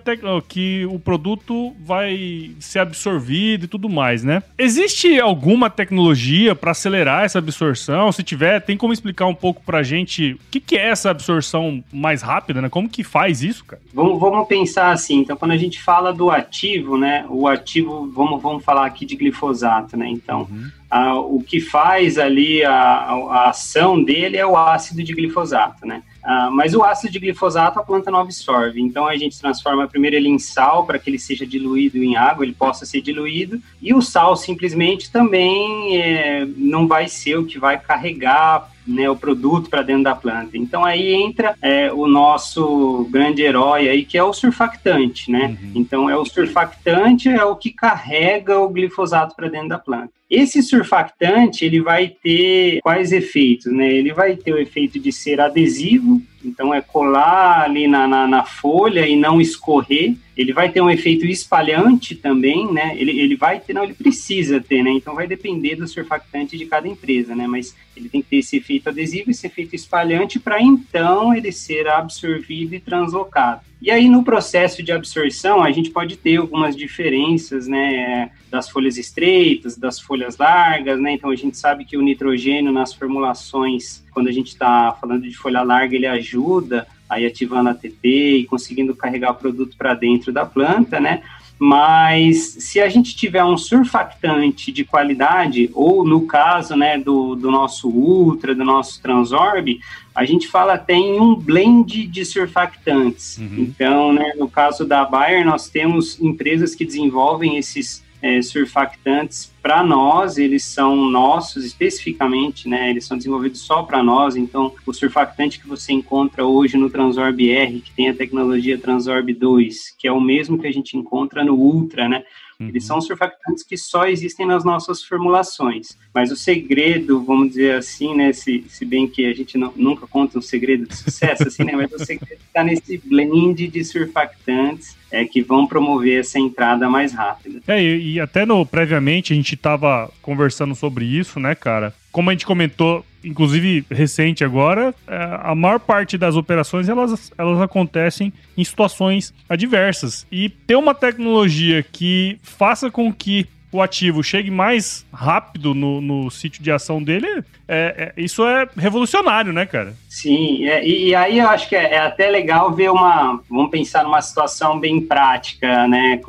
que 0.48 0.86
o 0.86 1.00
produto 1.00 1.74
vai 1.84 2.52
ser 2.60 2.80
absorvido 2.80 3.66
e 3.66 3.68
tudo 3.68 3.90
mais, 3.90 4.24
né? 4.24 4.44
Existe 4.58 5.20
alguma 5.20 5.70
tecnologia 5.70 6.54
para 6.54 6.72
acelerar 6.72 7.24
essa 7.24 7.40
absorção? 7.40 8.12
Se 8.12 8.22
tiver, 8.22 8.60
tem 8.62 8.78
como 8.78 8.94
explicar 8.94 9.26
um 9.26 9.36
pouco 9.36 9.64
pra 9.64 9.82
gente 9.82 10.34
o 10.34 10.40
que, 10.52 10.60
que 10.60 10.78
é 10.78 10.90
essa 10.90 11.10
absorção 11.10 11.84
mais 11.92 12.22
rápida, 12.22 12.62
né? 12.62 12.70
Como 12.70 12.90
que 12.90 13.04
faz 13.04 13.42
isso, 13.42 13.66
cara? 13.66 13.82
Vamos, 13.94 14.20
vamos 14.20 14.48
pensar 14.48 14.92
assim, 14.92 15.20
então 15.20 15.38
quando 15.38 15.52
a 15.52 15.58
gente 15.58 15.82
fala 15.82 16.14
do 16.14 16.30
ativo, 16.30 16.98
né? 16.98 17.26
O 17.30 17.48
ativo, 17.48 18.12
vamos, 18.14 18.42
vamos 18.42 18.64
falar 18.64 18.86
aqui 18.86 19.06
de 19.06 19.16
glifosato, 19.16 19.98
né? 19.98 20.08
Então, 20.10 20.35
uhum. 20.42 20.70
a, 20.90 21.20
o 21.20 21.42
que 21.42 21.60
faz 21.60 22.18
ali 22.18 22.64
a, 22.64 22.72
a, 22.72 23.50
ação 23.50 24.02
dele 24.04 24.38
é 24.38 24.46
o 24.46 24.58
ácido 24.58 25.04
de 25.04 25.14
glifosato, 25.14 25.86
né? 25.86 26.04
Ah, 26.24 26.50
mas 26.52 26.74
o 26.74 26.84
ácido 26.84 27.14
de 27.14 27.20
glifosato 27.20 27.80
a 27.80 27.84
planta 27.84 28.10
não 28.10 28.20
absorve, 28.20 28.82
então 28.82 29.06
a 29.06 29.16
gente 29.16 29.40
transforma 29.40 29.88
primeiro 29.88 30.16
ele 30.16 30.28
em 30.28 30.40
sal 30.40 30.84
para 30.84 30.98
que 30.98 31.08
ele 31.08 31.20
seja 31.20 31.46
diluído 31.46 32.04
em 32.04 32.16
água, 32.16 32.44
ele 32.44 32.54
possa 32.54 32.84
ser 32.84 33.02
diluído, 33.02 33.62
e 33.80 33.94
o 33.94 34.02
sal 34.02 34.36
simplesmente 34.36 35.12
também 35.12 36.02
é, 36.02 36.48
não 36.58 36.88
vai 36.88 37.08
ser 37.08 37.38
o 37.38 37.46
que 37.46 37.60
vai 37.60 37.80
carregar 37.80 38.68
né, 38.88 39.10
o 39.10 39.16
produto 39.16 39.70
para 39.70 39.82
dentro 39.82 40.04
da 40.04 40.16
planta. 40.16 40.58
Então 40.58 40.86
aí 40.86 41.14
entra 41.14 41.56
é, 41.62 41.92
o 41.92 42.08
nosso 42.08 43.08
grande 43.10 43.42
herói 43.42 43.90
aí, 43.90 44.06
que 44.06 44.18
é 44.18 44.24
o 44.24 44.34
surfactante, 44.34 45.32
né? 45.32 45.58
Uhum. 45.62 45.72
Então 45.76 46.10
é 46.10 46.16
o 46.16 46.26
surfactante 46.26 47.30
é 47.30 47.44
o 47.44 47.56
que 47.56 47.72
carrega 47.72 48.60
o 48.60 48.70
glifosato 48.70 49.36
para 49.36 49.50
dentro 49.50 49.70
da 49.70 49.80
planta. 49.80 50.12
Esse 50.36 50.62
surfactante, 50.62 51.64
ele 51.64 51.80
vai 51.80 52.10
ter 52.10 52.82
quais 52.82 53.14
efeitos, 53.14 53.72
né? 53.72 53.90
Ele 53.90 54.12
vai 54.12 54.36
ter 54.36 54.52
o 54.52 54.58
efeito 54.58 55.00
de 55.00 55.10
ser 55.10 55.40
adesivo, 55.40 56.22
então 56.44 56.74
é 56.74 56.82
colar 56.82 57.64
ali 57.64 57.88
na, 57.88 58.06
na, 58.06 58.28
na, 58.28 58.44
folha 58.44 59.08
e 59.08 59.16
não 59.16 59.40
escorrer. 59.40 60.14
Ele 60.36 60.52
vai 60.52 60.70
ter 60.70 60.82
um 60.82 60.90
efeito 60.90 61.26
espalhante 61.26 62.16
também, 62.16 62.70
né? 62.70 62.98
Ele, 62.98 63.18
ele 63.18 63.38
vai 63.38 63.62
ter, 63.62 63.72
não, 63.72 63.86
ele 63.86 63.94
precisa 63.94 64.60
ter, 64.60 64.84
né? 64.84 64.92
Então 64.92 65.16
vai 65.16 65.26
depender 65.26 65.78
do 65.78 65.88
surfactante 65.88 66.58
de 66.58 66.66
cada 66.66 66.86
empresa, 66.86 67.34
né? 67.34 67.48
Mas 67.48 67.74
ele 67.96 68.10
tem 68.10 68.22
que 68.22 68.28
ter 68.28 68.38
esse 68.40 68.58
efeito 68.58 68.90
adesivo, 68.90 69.32
esse 69.32 69.48
efeito 69.48 69.74
espalhante, 69.74 70.38
para 70.38 70.62
então 70.62 71.34
ele 71.34 71.54
ser 71.54 71.88
absorvido 71.88 72.76
e 72.76 72.80
translocado. 72.82 73.62
E 73.82 73.92
aí, 73.92 74.10
no 74.10 74.24
processo 74.24 74.82
de 74.82 74.92
absorção, 74.92 75.62
a 75.62 75.72
gente 75.72 75.92
pode 75.92 76.18
ter 76.18 76.38
algumas 76.38 76.76
diferenças, 76.76 77.68
né, 77.68 78.32
das 78.50 78.70
folhas 78.70 78.98
estreitas, 78.98 79.78
das 79.78 80.00
folhas 80.00 80.38
largas, 80.38 81.00
né, 81.00 81.12
então 81.12 81.30
a 81.30 81.36
gente 81.36 81.58
sabe 81.58 81.86
que 81.86 81.98
o 81.98 82.02
nitrogênio 82.02 82.72
nas 82.72 82.94
formulações, 82.94 84.04
quando 84.12 84.28
a 84.28 84.32
gente 84.32 84.48
está 84.48 84.98
falando 85.00 85.24
de 85.24 85.36
folha 85.36 85.62
larga, 85.62 85.96
ele 85.96 86.08
ajuda 86.08 86.88
aí 87.08 87.26
ativando 87.26 87.70
a 87.70 87.74
ATP 87.74 88.38
e 88.40 88.46
conseguindo 88.46 88.96
carregar 88.96 89.32
o 89.32 89.36
produto 89.36 89.78
para 89.78 89.94
dentro 89.94 90.32
da 90.32 90.46
planta, 90.46 91.00
né, 91.00 91.22
mas 91.58 92.58
se 92.60 92.82
a 92.82 92.90
gente 92.90 93.16
tiver 93.16 93.44
um 93.44 93.58
surfactante 93.58 94.72
de 94.72 94.84
qualidade, 94.84 95.70
ou 95.74 96.06
no 96.06 96.28
caso 96.28 96.76
né, 96.76 96.98
do, 96.98 97.36
do 97.36 97.50
nosso 97.50 97.90
Ultra, 97.90 98.54
do 98.54 98.64
nosso 98.64 99.02
Transorb, 99.02 99.80
a 100.14 100.26
gente 100.26 100.48
fala 100.48 100.74
até 100.74 100.94
em 100.94 101.20
um 101.20 101.36
blend 101.36 102.08
de 102.08 102.26
surfactantes. 102.26 103.38
Uhum. 103.38 103.56
Então, 103.58 104.14
né, 104.14 104.34
no 104.38 104.50
caso 104.50 104.86
da 104.86 105.04
Bayer, 105.06 105.46
nós 105.46 105.70
temos 105.70 106.20
empresas 106.22 106.76
que 106.76 106.86
desenvolvem 106.86 107.58
esses 107.58 108.05
é, 108.26 108.42
surfactantes 108.42 109.54
para 109.62 109.84
nós, 109.84 110.40
eles 110.40 110.66
são 110.66 110.96
nossos 110.96 111.64
especificamente, 111.64 112.68
né? 112.68 112.90
Eles 112.90 113.06
são 113.06 113.16
desenvolvidos 113.16 113.62
só 113.62 113.84
para 113.84 114.02
nós. 114.02 114.36
Então, 114.36 114.74
o 114.84 114.92
surfactante 114.92 115.60
que 115.60 115.68
você 115.68 115.94
encontra 115.94 116.44
hoje 116.44 116.76
no 116.76 116.90
Transorb 116.90 117.48
R, 117.52 117.82
que 117.82 117.94
tem 117.94 118.10
a 118.10 118.16
tecnologia 118.16 118.80
Transorb 118.80 119.32
2, 119.32 119.92
que 120.00 120.08
é 120.08 120.12
o 120.12 120.20
mesmo 120.20 120.58
que 120.58 120.66
a 120.66 120.74
gente 120.74 120.98
encontra 120.98 121.44
no 121.44 121.54
Ultra, 121.54 122.10
né? 122.10 122.24
Uhum. 122.60 122.70
Eles 122.70 122.86
são 122.86 123.02
surfactantes 123.02 123.64
que 123.64 123.78
só 123.78 124.08
existem 124.08 124.46
nas 124.46 124.64
nossas 124.64 125.04
formulações. 125.04 125.98
Mas 126.14 126.32
o 126.32 126.36
segredo, 126.36 127.24
vamos 127.24 127.50
dizer 127.50 127.76
assim, 127.76 128.16
né? 128.16 128.32
Se, 128.34 128.66
se 128.70 128.86
bem 128.86 129.08
que 129.08 129.26
a 129.26 129.34
gente 129.34 129.58
não, 129.58 129.74
nunca 129.76 130.08
conta 130.08 130.40
um 130.40 130.42
segredo 130.42 130.88
de 130.88 130.96
sucesso, 130.96 131.48
assim, 131.48 131.64
né? 131.64 131.74
Mas 131.76 131.92
o 131.92 132.06
segredo 132.06 132.42
está 132.48 132.64
nesse 132.64 132.98
blend 132.98 133.68
de 133.68 133.84
surfactantes 133.84 134.96
é, 135.12 135.26
que 135.26 135.42
vão 135.42 135.68
promover 135.68 136.20
essa 136.20 136.40
entrada 136.40 136.90
mais 136.90 137.14
rápida. 137.14 137.62
É, 137.68 137.82
e, 137.82 138.14
e 138.14 138.20
até 138.20 138.46
no 138.46 138.66
previamente 138.66 139.34
a 139.34 139.36
gente 139.36 139.56
estava 139.56 140.12
conversando 140.22 140.76
sobre 140.76 141.06
isso, 141.06 141.40
né, 141.40 141.56
cara? 141.56 141.94
Como 142.12 142.30
a 142.30 142.34
gente 142.34 142.46
comentou, 142.46 143.06
inclusive 143.26 143.86
recente 143.90 144.44
agora, 144.44 144.94
é, 145.08 145.40
a 145.42 145.56
maior 145.56 145.80
parte 145.80 146.18
das 146.18 146.36
operações 146.36 146.88
elas, 146.88 147.32
elas 147.38 147.62
acontecem 147.62 148.32
em 148.58 148.64
situações 148.64 149.34
adversas. 149.50 150.26
E 150.32 150.50
ter 150.50 150.76
uma 150.76 150.94
tecnologia 150.94 151.84
que 151.84 152.38
faça 152.44 152.90
com 152.92 153.12
que 153.12 153.48
o 153.76 153.82
ativo 153.82 154.24
chegue 154.24 154.50
mais 154.50 155.06
rápido 155.14 155.74
no, 155.74 156.00
no 156.00 156.32
sítio 156.32 156.64
de 156.64 156.72
ação 156.72 157.04
dele, 157.04 157.44
é, 157.68 158.14
é, 158.18 158.22
isso 158.22 158.46
é 158.46 158.68
revolucionário, 158.78 159.52
né, 159.52 159.66
cara? 159.66 159.94
Sim, 160.10 160.66
é, 160.66 160.88
e, 160.88 161.14
aí 161.14 161.40
eu 161.40 161.50
acho 161.50 161.68
que 161.68 161.76
é, 161.76 161.96
é, 161.96 162.00
até 162.00 162.30
legal 162.30 162.74
ver 162.74 162.90
uma. 162.90 163.42
Vamos 163.50 163.72
pensar 163.72 164.04
numa 164.04 164.22
situação 164.22 164.80
bem 164.80 165.02
prática, 165.02 165.88
né? 165.88 166.22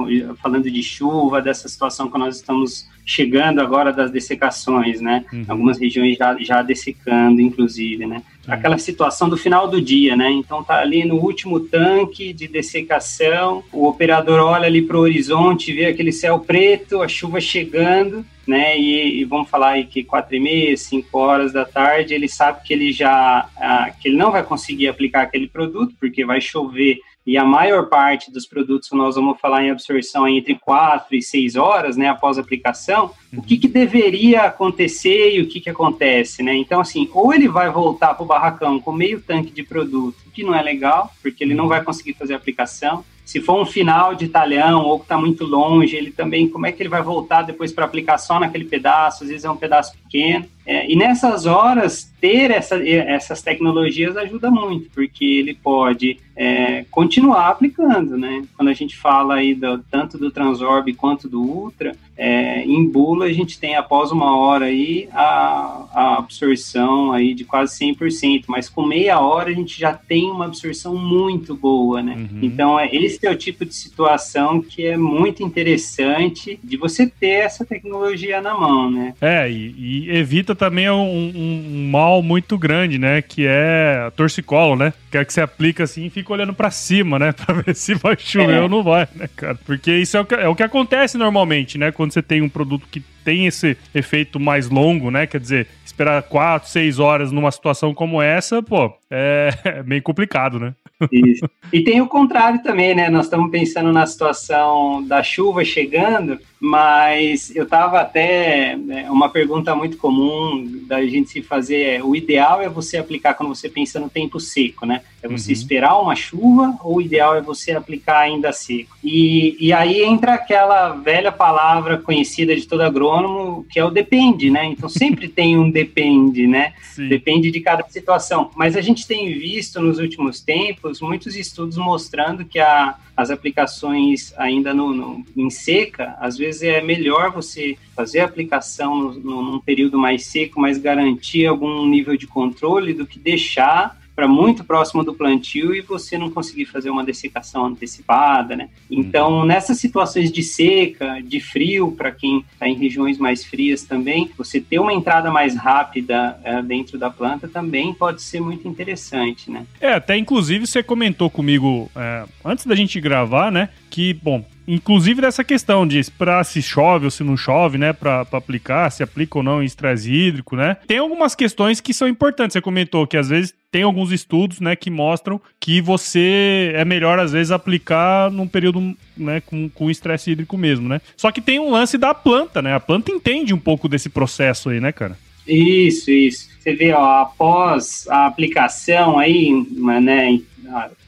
Falando 0.43 0.71
de 0.71 0.83
chuva, 0.83 1.41
dessa 1.41 1.69
situação 1.69 2.11
que 2.11 2.19
nós 2.19 2.37
estamos 2.37 2.89
chegando 3.07 3.61
agora 3.61 3.93
das 3.93 4.11
dessecações, 4.11 5.01
né? 5.01 5.25
Uhum. 5.33 5.45
Algumas 5.47 5.79
regiões 5.79 6.19
já, 6.19 6.37
já 6.41 6.61
dessecando, 6.61 7.41
inclusive, 7.41 8.05
né? 8.05 8.17
Uhum. 8.17 8.53
Aquela 8.53 8.77
situação 8.79 9.29
do 9.29 9.37
final 9.37 9.69
do 9.69 9.81
dia, 9.81 10.17
né? 10.17 10.29
Então 10.33 10.65
tá 10.65 10.81
ali 10.81 11.05
no 11.05 11.15
último 11.15 11.61
tanque 11.61 12.33
de 12.33 12.49
dessecação, 12.49 13.63
o 13.73 13.87
operador 13.87 14.41
olha 14.41 14.67
ali 14.67 14.83
para 14.83 14.97
o 14.97 15.01
horizonte, 15.01 15.73
vê 15.73 15.87
aquele 15.87 16.11
céu 16.11 16.41
preto, 16.41 17.01
a 17.01 17.07
chuva 17.07 17.41
chegando, 17.41 18.27
né? 18.45 18.77
E, 18.77 19.21
e 19.21 19.25
vamos 19.25 19.49
falar 19.49 19.71
aí 19.71 19.85
que 19.85 20.03
quatro 20.03 20.35
e 20.35 20.41
meia, 20.41 20.77
cinco 20.77 21.17
horas 21.17 21.53
da 21.53 21.65
tarde, 21.65 22.13
ele 22.13 22.29
sabe 22.29 22.65
que 22.65 22.75
ele 22.75 22.91
já 22.93 23.49
ah, 23.57 23.93
que 24.01 24.09
ele 24.09 24.17
não 24.17 24.33
vai 24.33 24.43
conseguir 24.43 24.89
aplicar 24.89 25.23
aquele 25.23 25.47
produto 25.47 25.95
porque 26.01 26.27
vai 26.27 26.41
chover 26.41 26.99
e 27.27 27.37
a 27.37 27.45
maior 27.45 27.87
parte 27.87 28.31
dos 28.31 28.47
produtos 28.47 28.89
que 28.89 28.97
nós 28.97 29.17
vamos 29.17 29.41
falar 29.41 29.65
em 29.65 29.71
absorção 29.71 30.27
é 30.27 30.31
entre 30.31 30.55
4 30.55 31.17
e 31.17 31.23
6 31.23 31.57
horas, 31.57 31.97
né, 31.97 32.09
após 32.09 32.39
a 32.39 32.41
aplicação, 32.41 33.11
uhum. 33.33 33.41
o 33.41 33.43
que, 33.43 33.59
que 33.59 33.67
deveria 33.67 34.43
acontecer 34.43 35.35
e 35.35 35.41
o 35.41 35.49
que, 35.49 35.61
que 35.61 35.69
acontece, 35.71 36.43
né? 36.43 36.55
Então, 36.55 36.81
assim, 36.81 37.11
ou 37.13 37.35
ele 37.35 37.49
vai 37.49 37.69
voltar 37.69 38.15
para 38.15 38.23
o 38.23 38.27
barracão 38.27 38.79
com 38.79 38.93
meio 38.93 39.21
tanque 39.21 39.51
de 39.51 39.65
produto, 39.65 40.17
que 40.33 40.45
não 40.45 40.55
é 40.55 40.63
legal, 40.63 41.11
porque 41.21 41.43
ele 41.43 41.55
não 41.55 41.67
vai 41.67 41.83
conseguir 41.83 42.15
fazer 42.15 42.35
a 42.35 42.37
aplicação, 42.37 43.05
se 43.27 43.41
for 43.41 43.61
um 43.61 43.67
final 43.67 44.15
de 44.15 44.29
talhão 44.29 44.85
ou 44.85 45.01
que 45.01 45.07
está 45.07 45.19
muito 45.19 45.45
longe, 45.45 45.97
ele 45.97 46.13
também, 46.13 46.49
como 46.49 46.65
é 46.65 46.71
que 46.71 46.81
ele 46.81 46.89
vai 46.89 47.03
voltar 47.03 47.43
depois 47.43 47.73
para 47.73 47.85
aplicar 47.85 48.19
só 48.19 48.39
naquele 48.39 48.65
pedaço? 48.65 49.25
Às 49.25 49.31
vezes 49.31 49.45
é 49.45 49.51
um 49.51 49.57
pedaço 49.57 49.99
pequeno. 49.99 50.47
É, 50.67 50.91
e 50.91 50.97
nessas 50.97 51.47
horas, 51.47 52.13
ter 52.21 52.51
essa, 52.51 52.77
essas 52.89 53.41
tecnologias 53.41 54.17
ajuda 54.17 54.51
muito, 54.51 54.91
porque 54.91 55.25
ele 55.25 55.55
pode 55.55 56.19
é, 56.35 56.85
continuar 56.91 57.49
aplicando, 57.49 58.19
né? 58.19 58.45
Quando 58.57 58.69
a 58.69 58.75
gente 58.75 58.97
fala 58.97 59.37
aí 59.37 59.55
do, 59.55 59.79
tanto 59.91 60.19
do 60.19 60.31
Transorb 60.31 60.93
quanto 60.95 61.29
do 61.29 61.41
Ultra, 61.41 61.95
é, 62.17 62.63
em 62.63 62.85
bula 62.89 63.27
a 63.27 63.33
gente 63.33 63.61
tem 63.61 63.77
após 63.77 64.11
uma 64.11 64.37
hora 64.37 64.67
aí 64.67 65.09
a, 65.13 65.85
a 65.93 66.19
absorção 66.19 67.13
aí 67.13 67.33
de 67.33 67.45
quase 67.45 67.79
100%, 67.79 68.45
mas 68.49 68.69
com 68.69 68.85
meia 68.85 69.21
hora 69.21 69.51
a 69.51 69.55
gente 69.55 69.79
já 69.79 69.93
tem 69.93 70.31
uma 70.31 70.47
absorção 70.47 70.97
muito 70.97 71.55
boa, 71.55 72.03
né? 72.03 72.15
Uhum. 72.15 72.41
Então, 72.43 72.81
é, 72.81 72.89
esse 72.93 73.25
é 73.27 73.31
o 73.31 73.37
tipo 73.37 73.65
de 73.65 73.75
situação 73.75 74.61
que 74.61 74.85
é 74.85 74.97
muito 74.97 75.43
interessante 75.43 76.59
de 76.63 76.77
você 76.77 77.07
ter 77.07 77.45
essa 77.45 77.65
tecnologia 77.65 78.41
na 78.41 78.55
mão, 78.55 78.91
né? 78.91 79.15
É, 79.21 79.51
e, 79.51 79.75
e 79.79 80.11
evita 80.11 80.56
também 80.57 80.91
um, 80.91 80.97
um, 80.97 81.33
um, 81.37 81.91
mal 81.91 82.23
muito 82.23 82.59
grande, 82.59 82.99
né? 82.99 83.23
Que 83.23 83.47
é 83.47 84.11
torcicolo, 84.17 84.77
né? 84.77 84.93
Que 85.11 85.19
é 85.19 85.25
que 85.25 85.33
você 85.33 85.41
aplica 85.41 85.85
assim 85.85 86.07
e 86.07 86.11
fica 86.11 86.33
olhando 86.33 86.55
para 86.55 86.71
cima, 86.71 87.19
né? 87.19 87.33
Pra 87.37 87.55
ver 87.55 87.75
se 87.75 87.95
vai 87.95 88.17
chover 88.19 88.57
é. 88.57 88.61
ou 88.63 88.69
não 88.69 88.83
vai, 88.83 89.07
né, 89.15 89.29
cara? 89.37 89.59
Porque 89.65 89.93
isso 89.93 90.17
é 90.17 90.21
o, 90.21 90.25
que, 90.25 90.35
é 90.35 90.49
o 90.49 90.55
que 90.55 90.63
acontece 90.63 91.19
normalmente, 91.19 91.79
né? 91.79 91.93
Quando 91.93 92.13
você 92.13 92.23
tem 92.23 92.43
um 92.43 92.49
produto 92.49 92.89
que 92.91 93.03
tem 93.27 93.45
esse 93.45 93.77
efeito 93.93 94.39
mais 94.39 94.71
longo, 94.71 95.11
né? 95.11 95.27
Quer 95.27 95.41
dizer, 95.41 95.67
esperar 95.85 96.23
quatro, 96.23 96.71
seis 96.71 97.01
horas 97.01 97.33
numa 97.33 97.51
situação 97.51 97.93
como 97.93 98.23
essa, 98.23 98.63
pô, 98.63 98.95
é, 99.11 99.51
é 99.65 99.83
meio 99.83 100.01
complicado, 100.01 100.61
né? 100.61 100.73
Isso. 101.13 101.49
E 101.73 101.83
tem 101.83 102.01
o 102.01 102.07
contrário 102.07 102.63
também, 102.63 102.95
né? 102.95 103.11
Nós 103.11 103.27
estamos 103.27 103.51
pensando 103.51 103.93
na 103.93 104.07
situação 104.07 105.03
da 105.03 105.23
chuva 105.23 105.63
chegando, 105.63 106.39
mas 106.59 107.55
eu 107.55 107.65
estava 107.65 108.01
até 108.01 108.77
né, 108.77 109.11
uma 109.11 109.29
pergunta 109.29 109.75
muito 109.75 109.99
comum 109.99 110.85
da 110.87 111.05
gente 111.05 111.31
se 111.31 111.43
fazer 111.43 111.83
é, 111.83 112.03
o 112.03 112.17
ideal 112.17 112.63
é 112.63 112.69
você 112.69 112.97
aplicar 112.97 113.35
quando 113.35 113.55
você 113.55 113.69
pensa 113.69 114.01
no 114.01 114.09
tempo 114.09 114.41
seco, 114.41 114.87
né? 114.87 115.03
É 115.23 115.29
você 115.29 115.51
uhum. 115.51 115.53
esperar 115.53 116.01
uma 116.01 116.17
chuva 116.17 116.79
ou 116.83 116.97
o 116.97 117.03
ideal 117.03 117.37
é 117.37 117.43
você 117.43 117.73
aplicar 117.73 118.21
ainda 118.21 118.53
seco? 118.53 118.97
E, 119.05 119.57
e 119.61 119.73
aí 119.73 120.03
entra 120.03 120.35
aquela 120.35 120.91
velha 120.95 121.31
palavra 121.31 121.99
conhecida 121.99 122.57
de 122.57 122.67
todo 122.67 122.81
agrônomo 123.17 123.67
que 123.69 123.79
é 123.79 123.85
o 123.85 123.91
depende, 123.91 124.51
né? 124.51 124.67
Então 124.67 124.89
sempre 124.89 125.29
tem 125.29 125.59
um 125.59 125.71
depende, 125.71 126.47
né? 126.47 126.75
Sim. 126.83 127.09
Depende 127.09 127.51
de 127.51 127.61
cada 127.61 127.85
situação. 127.89 128.51
Mas 128.55 128.77
a 128.77 128.81
gente 128.81 129.07
tem 129.07 129.33
visto 129.39 129.81
nos 129.81 129.99
últimos 129.99 130.41
tempos 130.41 131.01
muitos 131.01 131.35
estudos 131.35 131.77
mostrando 131.77 132.45
que 132.45 132.59
a, 132.59 132.97
as 133.17 133.31
aplicações 133.31 134.33
ainda 134.37 134.75
no, 134.75 134.93
no, 134.93 135.25
em 135.37 135.51
seca, 135.51 136.17
às 136.21 136.37
vezes 136.37 136.63
é 136.63 136.81
melhor 136.81 137.33
você 137.33 137.77
fazer 137.95 138.21
a 138.21 138.25
aplicação 138.25 138.97
no, 138.97 139.15
no, 139.15 139.43
num 139.43 139.61
período 139.61 139.99
mais 139.99 140.27
seco, 140.27 140.61
mas 140.61 140.79
garantir 140.79 141.47
algum 141.47 141.87
nível 141.87 142.17
de 142.17 142.27
controle 142.27 142.93
do 142.93 143.07
que 143.07 143.19
deixar 143.19 143.99
para 144.17 144.27
muito 144.27 144.65
próximo 144.65 145.05
do 145.05 145.13
plantio 145.13 145.75
e 145.75 145.83
você 145.83 146.17
não 146.17 146.31
conseguir 146.31 146.65
fazer 146.65 146.89
uma 146.89 147.05
dessecação 147.05 147.67
antecipada, 147.67 148.57
né? 148.57 148.71
Então, 148.91 149.41
uhum. 149.41 149.45
nessas 149.45 149.79
situações 149.79 150.33
de 150.33 150.43
seca, 150.43 151.21
de 151.23 151.39
frio, 151.39 151.93
para 151.93 152.11
quem 152.11 152.43
está 152.51 152.67
em 152.67 152.75
regiões 152.75 153.19
mais 153.19 153.45
frias 153.45 153.83
também, 153.83 154.31
você 154.37 154.59
ter 154.59 154.79
uma 154.79 154.95
entrada 154.95 155.31
mais 155.31 155.55
rápida 155.55 156.41
é, 156.43 156.63
dentro 156.63 156.99
da 156.99 157.11
planta 157.11 157.47
também 157.47 157.93
pode 157.93 158.23
ser 158.23 158.41
muito 158.41 158.67
interessante, 158.67 159.51
né? 159.51 159.67
É, 159.79 159.93
até 159.93 160.17
inclusive 160.17 160.67
você 160.67 160.83
comentou 160.83 161.29
comigo 161.29 161.91
é, 161.95 162.25
antes 162.43 162.65
da 162.65 162.75
gente 162.75 162.99
gravar, 162.99 163.53
né? 163.53 163.69
Que, 163.91 164.15
bom, 164.15 164.43
inclusive 164.67 165.21
dessa 165.21 165.45
questão 165.45 165.87
de 165.87 166.01
para 166.19 166.43
se 166.45 166.63
chove 166.63 167.05
ou 167.05 167.11
se 167.11 167.23
não 167.23 167.37
chove, 167.37 167.79
né, 167.79 167.93
para 167.93 168.27
aplicar, 168.33 168.91
se 168.91 169.03
aplica 169.03 169.39
ou 169.39 169.43
não 169.43 169.63
em 169.63 169.67
estresse 169.67 170.13
hídrico, 170.13 170.57
né? 170.57 170.77
Tem 170.87 170.99
algumas 170.99 171.35
questões 171.35 171.81
que 171.81 171.95
são 171.95 172.09
importantes. 172.09 172.55
Você 172.55 172.61
comentou 172.61 173.07
que 173.07 173.17
às 173.17 173.29
vezes 173.29 173.55
tem 173.71 173.83
alguns 173.83 174.13
estudos, 174.13 174.61
né, 174.61 174.75
que 174.75 174.91
mostram 174.91 175.41
que 175.61 175.81
você 175.81 176.73
é 176.75 176.85
melhor 176.85 177.19
às 177.19 177.33
vezes 177.33 177.51
aplicar 177.51 178.31
num 178.31 178.47
período, 178.47 178.97
né, 179.17 179.41
com 179.41 179.69
com 179.69 179.91
estresse 179.91 180.31
hídrico 180.31 180.57
mesmo, 180.57 180.89
né? 180.89 181.01
Só 181.17 181.31
que 181.31 181.41
tem 181.41 181.59
um 181.59 181.71
lance 181.71 181.99
da 181.99 182.15
planta, 182.15 182.63
né? 182.63 182.75
A 182.75 182.81
planta 182.81 183.11
entende 183.11 183.53
um 183.53 183.59
pouco 183.59 183.89
desse 183.89 184.09
processo 184.09 184.71
aí, 184.71 184.81
né, 184.81 184.93
cara? 184.93 185.17
Isso, 185.47 186.11
isso. 186.11 186.49
Você 186.59 186.75
vê, 186.75 186.93
ó, 186.93 187.23
após 187.23 188.07
a 188.09 188.27
aplicação 188.27 189.19
aí, 189.19 189.53
né, 190.01 190.41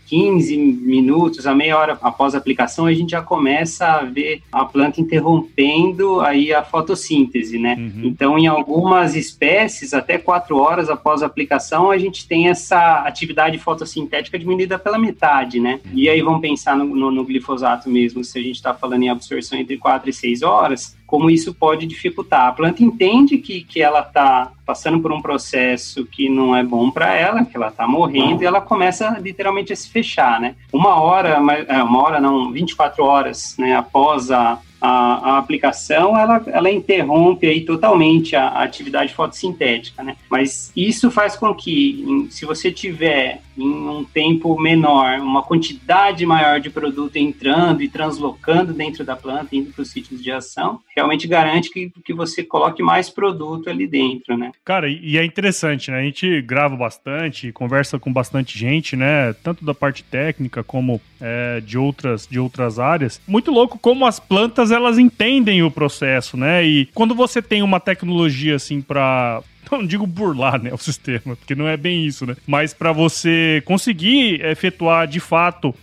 15 0.08 0.56
minutos, 0.56 1.46
a 1.46 1.54
meia 1.54 1.76
hora 1.76 1.98
após 2.00 2.34
a 2.34 2.38
aplicação, 2.38 2.86
a 2.86 2.94
gente 2.94 3.10
já 3.10 3.20
começa 3.20 3.86
a 3.86 4.04
ver 4.04 4.42
a 4.50 4.64
planta 4.64 5.00
interrompendo 5.00 6.20
aí 6.22 6.52
a 6.52 6.64
fotossíntese, 6.64 7.58
né? 7.58 7.76
Uhum. 7.78 8.02
Então, 8.04 8.38
em 8.38 8.46
algumas 8.46 9.14
espécies, 9.14 9.92
até 9.92 10.16
quatro 10.16 10.56
horas 10.56 10.88
após 10.88 11.22
a 11.22 11.26
aplicação, 11.26 11.90
a 11.90 11.98
gente 11.98 12.26
tem 12.26 12.48
essa 12.48 13.02
atividade 13.02 13.58
fotossintética 13.58 14.38
diminuída 14.38 14.78
pela 14.78 14.98
metade, 14.98 15.60
né? 15.60 15.80
E 15.92 16.08
aí 16.08 16.22
vamos 16.22 16.40
pensar 16.40 16.74
no, 16.74 16.86
no, 16.86 17.10
no 17.10 17.24
glifosato 17.24 17.90
mesmo, 17.90 18.24
se 18.24 18.38
a 18.38 18.42
gente 18.42 18.56
está 18.56 18.72
falando 18.72 19.02
em 19.02 19.10
absorção 19.10 19.58
entre 19.58 19.76
quatro 19.76 20.08
e 20.08 20.12
seis 20.12 20.42
horas, 20.42 20.96
como 21.08 21.30
isso 21.30 21.54
pode 21.54 21.86
dificultar. 21.86 22.48
A 22.48 22.52
planta 22.52 22.84
entende 22.84 23.38
que, 23.38 23.62
que 23.62 23.80
ela 23.80 24.00
está 24.00 24.52
passando 24.66 25.00
por 25.00 25.10
um 25.10 25.22
processo 25.22 26.04
que 26.04 26.28
não 26.28 26.54
é 26.54 26.62
bom 26.62 26.90
para 26.90 27.14
ela, 27.14 27.46
que 27.46 27.56
ela 27.56 27.68
está 27.68 27.88
morrendo, 27.88 28.42
e 28.42 28.46
ela 28.46 28.60
começa 28.60 29.18
literalmente 29.18 29.72
a 29.72 29.76
se 29.76 29.88
fechar, 29.88 30.38
né? 30.38 30.54
Uma 30.70 31.00
hora, 31.00 31.40
é, 31.66 31.82
uma 31.82 32.02
hora 32.02 32.20
não, 32.20 32.52
24 32.52 33.02
horas, 33.02 33.56
né, 33.58 33.74
após 33.74 34.30
a, 34.30 34.58
a, 34.78 34.90
a, 34.90 35.38
aplicação 35.38 36.14
ela, 36.14 36.42
ela 36.46 36.70
interrompe 36.70 37.46
aí 37.46 37.62
totalmente 37.62 38.36
a, 38.36 38.48
a, 38.48 38.62
atividade 38.62 39.14
fotossintética, 39.14 40.02
né? 40.02 40.14
Mas 40.30 40.70
isso 40.76 41.10
faz 41.10 41.36
com 41.36 41.54
que, 41.54 42.28
se 42.28 42.44
você 42.44 42.70
tiver 42.70 43.40
em 43.58 43.88
um 43.88 44.04
tempo 44.04 44.58
menor, 44.60 45.18
uma 45.18 45.42
quantidade 45.42 46.24
maior 46.24 46.60
de 46.60 46.70
produto 46.70 47.16
entrando 47.16 47.82
e 47.82 47.88
translocando 47.88 48.72
dentro 48.72 49.04
da 49.04 49.16
planta, 49.16 49.54
indo 49.54 49.72
para 49.72 49.82
os 49.82 49.90
sítios 49.90 50.22
de 50.22 50.30
ação, 50.30 50.80
realmente 50.94 51.26
garante 51.26 51.70
que, 51.70 51.92
que 52.04 52.14
você 52.14 52.44
coloque 52.44 52.82
mais 52.82 53.10
produto 53.10 53.68
ali 53.68 53.86
dentro, 53.86 54.36
né? 54.36 54.52
Cara, 54.64 54.88
e 54.88 55.18
é 55.18 55.24
interessante, 55.24 55.90
né? 55.90 55.98
A 55.98 56.02
gente 56.02 56.40
grava 56.42 56.76
bastante, 56.76 57.52
conversa 57.52 57.98
com 57.98 58.12
bastante 58.12 58.56
gente, 58.56 58.94
né? 58.94 59.32
Tanto 59.42 59.64
da 59.64 59.74
parte 59.74 60.04
técnica 60.04 60.62
como 60.62 61.00
é, 61.20 61.60
de, 61.60 61.76
outras, 61.76 62.26
de 62.26 62.38
outras 62.38 62.78
áreas. 62.78 63.20
Muito 63.26 63.50
louco 63.50 63.78
como 63.78 64.06
as 64.06 64.20
plantas, 64.20 64.70
elas 64.70 64.98
entendem 64.98 65.62
o 65.62 65.70
processo, 65.70 66.36
né? 66.36 66.64
E 66.64 66.86
quando 66.94 67.14
você 67.14 67.42
tem 67.42 67.62
uma 67.62 67.80
tecnologia, 67.80 68.54
assim, 68.54 68.80
para 68.80 69.42
não 69.78 69.86
digo 69.86 70.06
burlar 70.06 70.62
né, 70.62 70.72
o 70.72 70.78
sistema, 70.78 71.36
porque 71.36 71.54
não 71.54 71.68
é 71.68 71.76
bem 71.76 72.04
isso, 72.04 72.26
né? 72.26 72.36
Mas 72.46 72.72
para 72.72 72.92
você 72.92 73.62
conseguir 73.64 74.44
efetuar 74.44 75.06
de 75.06 75.20
fato 75.20 75.74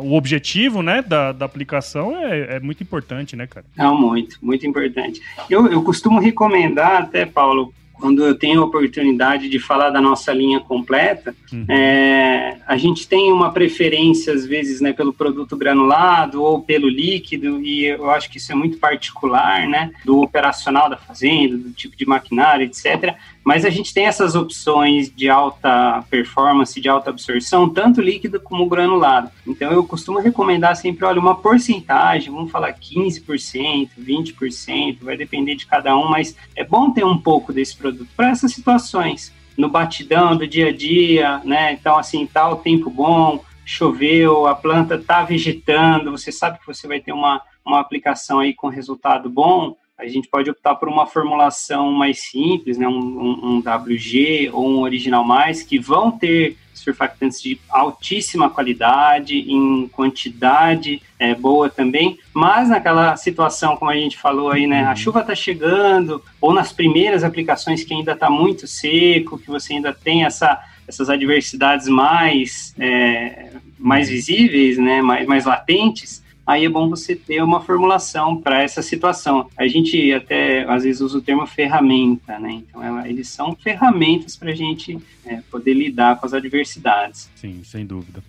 o 0.00 0.14
objetivo 0.14 0.82
né, 0.82 1.02
da, 1.02 1.30
da 1.32 1.44
aplicação 1.44 2.16
é, 2.16 2.56
é, 2.56 2.60
muito 2.60 2.82
importante, 2.82 3.36
né, 3.36 3.46
cara? 3.46 3.64
Não, 3.76 3.98
muito, 3.98 4.38
muito 4.42 4.66
importante. 4.66 5.20
Eu, 5.48 5.68
eu 5.68 5.82
costumo 5.82 6.18
recomendar 6.18 7.02
até, 7.02 7.24
Paulo, 7.24 7.72
quando 8.00 8.24
eu 8.24 8.34
tenho 8.34 8.62
a 8.62 8.64
oportunidade 8.64 9.48
de 9.48 9.58
falar 9.58 9.90
da 9.90 10.00
nossa 10.00 10.32
linha 10.32 10.60
completa, 10.60 11.34
uhum. 11.52 11.64
é, 11.68 12.58
a 12.66 12.76
gente 12.76 13.06
tem 13.08 13.32
uma 13.32 13.52
preferência, 13.52 14.32
às 14.32 14.46
vezes, 14.46 14.80
né, 14.80 14.92
pelo 14.92 15.12
produto 15.12 15.56
granulado 15.56 16.42
ou 16.42 16.62
pelo 16.62 16.88
líquido, 16.88 17.60
e 17.60 17.86
eu 17.86 18.10
acho 18.10 18.30
que 18.30 18.38
isso 18.38 18.52
é 18.52 18.54
muito 18.54 18.78
particular, 18.78 19.66
né, 19.68 19.90
do 20.04 20.20
operacional 20.20 20.88
da 20.88 20.96
fazenda, 20.96 21.56
do 21.56 21.70
tipo 21.70 21.96
de 21.96 22.06
maquinário, 22.06 22.64
etc. 22.64 23.16
Mas 23.48 23.64
a 23.64 23.70
gente 23.70 23.94
tem 23.94 24.04
essas 24.04 24.34
opções 24.34 25.10
de 25.10 25.30
alta 25.30 26.04
performance, 26.10 26.78
de 26.78 26.86
alta 26.86 27.08
absorção, 27.08 27.66
tanto 27.66 27.98
líquido 27.98 28.38
como 28.38 28.68
granulado. 28.68 29.30
Então 29.46 29.72
eu 29.72 29.82
costumo 29.84 30.18
recomendar 30.18 30.76
sempre, 30.76 31.06
olha, 31.06 31.18
uma 31.18 31.34
porcentagem, 31.34 32.30
vamos 32.30 32.52
falar 32.52 32.74
15%, 32.74 33.88
20%, 33.98 34.98
vai 35.00 35.16
depender 35.16 35.54
de 35.54 35.64
cada 35.64 35.96
um, 35.96 36.10
mas 36.10 36.36
é 36.54 36.62
bom 36.62 36.90
ter 36.90 37.06
um 37.06 37.16
pouco 37.16 37.50
desse 37.50 37.74
produto 37.74 38.10
para 38.14 38.28
essas 38.28 38.52
situações. 38.52 39.32
No 39.56 39.70
batidão 39.70 40.36
do 40.36 40.46
dia 40.46 40.68
a 40.68 40.72
dia, 40.76 41.40
né? 41.42 41.72
Então, 41.72 41.96
assim, 41.96 42.26
tá 42.26 42.46
o 42.50 42.56
tempo 42.56 42.90
bom, 42.90 43.42
choveu, 43.64 44.46
a 44.46 44.54
planta 44.54 44.96
está 44.96 45.22
vegetando, 45.22 46.10
você 46.10 46.30
sabe 46.30 46.58
que 46.58 46.66
você 46.66 46.86
vai 46.86 47.00
ter 47.00 47.12
uma, 47.12 47.40
uma 47.64 47.80
aplicação 47.80 48.40
aí 48.40 48.52
com 48.52 48.68
resultado 48.68 49.30
bom, 49.30 49.74
a 49.98 50.06
gente 50.06 50.28
pode 50.28 50.48
optar 50.48 50.76
por 50.76 50.88
uma 50.88 51.06
formulação 51.06 51.90
mais 51.90 52.20
simples, 52.20 52.78
né, 52.78 52.86
um, 52.86 52.92
um, 52.92 53.40
um 53.42 53.58
WG 53.58 54.48
ou 54.52 54.68
um 54.68 54.80
Original 54.80 55.24
Mais, 55.24 55.62
que 55.62 55.78
vão 55.78 56.10
ter 56.10 56.56
surfactantes 56.72 57.42
de 57.42 57.58
altíssima 57.68 58.48
qualidade, 58.48 59.36
em 59.36 59.88
quantidade 59.88 61.02
é, 61.18 61.34
boa 61.34 61.68
também, 61.68 62.16
mas 62.32 62.68
naquela 62.68 63.16
situação, 63.16 63.76
como 63.76 63.90
a 63.90 63.96
gente 63.96 64.16
falou 64.16 64.52
aí, 64.52 64.68
né, 64.68 64.84
a 64.84 64.94
chuva 64.94 65.20
está 65.20 65.34
chegando, 65.34 66.22
ou 66.40 66.54
nas 66.54 66.72
primeiras 66.72 67.24
aplicações 67.24 67.82
que 67.82 67.92
ainda 67.92 68.12
está 68.12 68.30
muito 68.30 68.68
seco, 68.68 69.36
que 69.36 69.48
você 69.48 69.74
ainda 69.74 69.92
tem 69.92 70.24
essa, 70.24 70.62
essas 70.86 71.10
adversidades 71.10 71.88
mais 71.88 72.72
é, 72.78 73.50
mais 73.78 74.08
visíveis, 74.08 74.76
né, 74.76 75.00
mais, 75.00 75.26
mais 75.26 75.44
latentes, 75.44 76.22
aí 76.48 76.64
é 76.64 76.68
bom 76.68 76.88
você 76.88 77.14
ter 77.14 77.42
uma 77.42 77.60
formulação 77.60 78.40
para 78.40 78.62
essa 78.62 78.80
situação. 78.80 79.50
A 79.54 79.68
gente 79.68 80.10
até 80.14 80.64
às 80.64 80.82
vezes 80.82 81.02
usa 81.02 81.18
o 81.18 81.20
termo 81.20 81.46
ferramenta, 81.46 82.38
né? 82.38 82.62
Então 82.66 82.82
ela, 82.82 83.06
eles 83.06 83.28
são 83.28 83.54
ferramentas 83.54 84.34
para 84.34 84.50
a 84.50 84.54
gente 84.54 84.98
é, 85.26 85.40
poder 85.50 85.74
lidar 85.74 86.16
com 86.18 86.24
as 86.24 86.32
adversidades. 86.32 87.28
Sim, 87.36 87.60
sem 87.62 87.84
dúvida. 87.84 88.22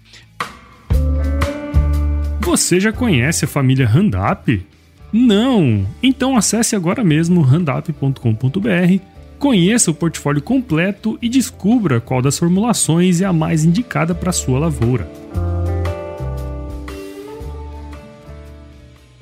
Você 2.42 2.78
já 2.78 2.92
conhece 2.92 3.46
a 3.46 3.48
família 3.48 3.88
Handup? 3.88 4.66
Não? 5.14 5.88
Então 6.04 6.36
acesse 6.36 6.76
agora 6.76 7.04
mesmo 7.06 7.42
handup.com.br, 7.42 9.04
conheça 9.40 9.92
o 9.92 9.94
portfólio 9.94 10.42
completo 10.42 11.18
e 11.22 11.30
descubra 11.30 12.02
qual 12.02 12.22
das 12.22 12.38
formulações 12.38 13.22
é 13.22 13.26
a 13.26 13.32
mais 13.32 13.64
indicada 13.64 14.14
para 14.14 14.34
sua 14.34 14.60
lavoura. 14.60 15.10